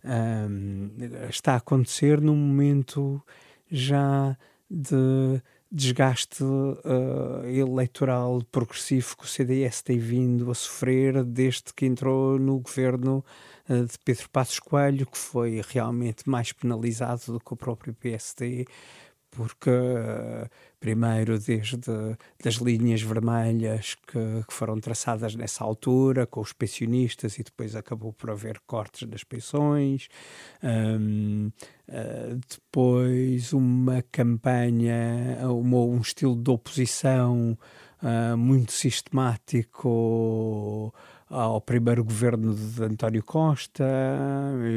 um, 0.04 0.90
está 1.28 1.54
a 1.54 1.56
acontecer 1.56 2.20
num 2.20 2.34
momento 2.34 3.22
já 3.70 4.36
de 4.68 5.40
desgaste 5.74 6.44
uh, 6.44 7.46
eleitoral 7.46 8.42
progressivo 8.52 9.16
que 9.16 9.24
o 9.24 9.26
CDS 9.26 9.80
tem 9.80 9.98
vindo 9.98 10.50
a 10.50 10.54
sofrer 10.54 11.24
desde 11.24 11.72
que 11.74 11.86
entrou 11.86 12.38
no 12.38 12.58
governo 12.58 13.24
uh, 13.70 13.84
de 13.86 13.98
Pedro 14.04 14.28
Passos 14.28 14.60
Coelho, 14.60 15.06
que 15.06 15.16
foi 15.16 15.62
realmente 15.66 16.28
mais 16.28 16.52
penalizado 16.52 17.32
do 17.32 17.40
que 17.40 17.54
o 17.54 17.56
próprio 17.56 17.94
PSD 17.94 18.66
porque 19.32 19.70
primeiro 20.78 21.38
desde 21.38 21.78
das 22.42 22.54
linhas 22.56 23.02
vermelhas 23.02 23.96
que, 24.06 24.44
que, 24.46 24.52
foram 24.52 24.78
traçadas 24.78 25.34
nessa 25.34 25.64
altura 25.64 26.26
com 26.26 26.40
os 26.40 26.52
pensionistas 26.52 27.38
e 27.38 27.42
depois 27.42 27.74
acabou 27.74 28.12
por 28.12 28.30
haver 28.30 28.60
cortes 28.66 29.08
das 29.08 29.24
pensões 29.24 30.08
um, 30.62 31.50
uh, 31.88 32.40
depois 32.48 33.52
uma 33.52 34.04
campanha 34.12 35.38
uma, 35.48 35.78
um 35.78 36.00
estilo 36.00 36.36
de 36.36 36.50
oposição 36.50 37.58
uh, 38.02 38.36
muito 38.36 38.72
sistemático 38.72 40.92
ao 41.32 41.60
primeiro 41.62 42.04
governo 42.04 42.54
de 42.54 42.84
António 42.84 43.22
Costa, 43.24 43.84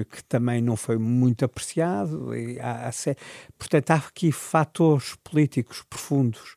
que 0.10 0.24
também 0.24 0.62
não 0.62 0.78
foi 0.78 0.98
muito 0.98 1.44
apreciado. 1.44 2.34
E 2.34 2.58
há, 2.60 2.90
portanto, 3.60 3.92
há 3.92 3.96
aqui 3.96 4.32
fatores 4.32 5.16
políticos 5.24 5.84
profundos. 5.90 6.56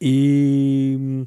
E 0.00 1.26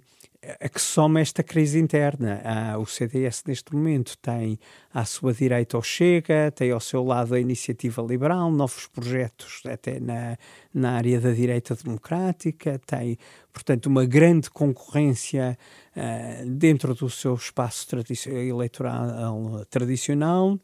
a 0.60 0.68
que 0.68 0.82
soma 0.82 1.22
esta 1.22 1.42
crise 1.42 1.80
interna. 1.80 2.42
Ah, 2.44 2.78
o 2.78 2.86
CDS, 2.86 3.44
neste 3.48 3.74
momento, 3.74 4.18
tem 4.18 4.60
à 4.94 5.06
sua 5.06 5.34
direita 5.34 5.78
o 5.78 5.82
Chega, 5.82 6.52
tem 6.52 6.72
ao 6.72 6.80
seu 6.80 7.04
lado 7.04 7.34
a 7.34 7.40
Iniciativa 7.40 8.02
Liberal, 8.02 8.52
novos 8.52 8.88
projetos 8.88 9.62
até 9.66 10.00
na, 10.00 10.38
na 10.74 10.94
área 10.94 11.20
da 11.20 11.32
direita 11.32 11.76
democrática, 11.76 12.80
tem, 12.86 13.18
portanto, 13.52 13.86
uma 13.88 14.06
grande 14.06 14.50
concorrência 14.50 15.58
ah, 15.96 16.44
dentro 16.46 16.94
do 16.94 17.10
seu 17.10 17.36
espaço 17.36 17.88
eleitoral 18.28 19.66
tradicional 19.70 20.60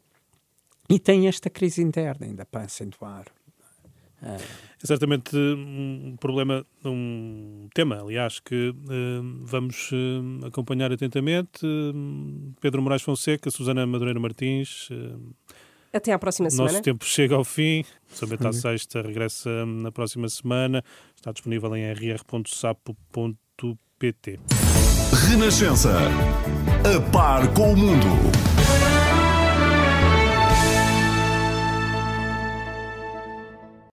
e 0.88 0.98
tem 0.98 1.28
esta 1.28 1.48
crise 1.48 1.80
interna 1.82 2.26
ainda 2.26 2.44
para 2.44 2.64
acentuar. 2.64 3.26
É 4.22 4.86
certamente 4.86 5.36
um 5.36 6.16
problema, 6.18 6.64
um 6.84 7.68
tema, 7.74 8.00
aliás, 8.00 8.40
que 8.40 8.70
uh, 8.70 8.74
vamos 9.44 9.90
uh, 9.92 10.46
acompanhar 10.46 10.92
atentamente. 10.92 11.64
Uh, 11.64 12.54
Pedro 12.60 12.82
Moraes 12.82 13.02
Fonseca, 13.02 13.50
Susana 13.50 13.86
Madureira 13.86 14.18
Martins. 14.20 14.88
Até 15.92 16.12
à 16.12 16.18
próxima 16.18 16.48
semana. 16.50 16.72
Nosso 16.72 16.82
tempo 16.82 17.04
chega 17.04 17.34
ao 17.34 17.44
fim. 17.44 17.84
Sabeta 18.08 18.48
à 18.50 18.52
Sexta 18.52 19.02
regressa 19.02 19.66
na 19.66 19.90
próxima 19.92 20.28
semana. 20.28 20.84
Está 21.16 21.32
disponível 21.32 21.74
em 21.76 21.92
rr.sapo.pt. 21.92 22.40
Renascença. 25.28 25.98
A 26.84 27.00
par 27.10 27.52
com 27.52 27.72
o 27.72 27.76
mundo. 27.76 28.99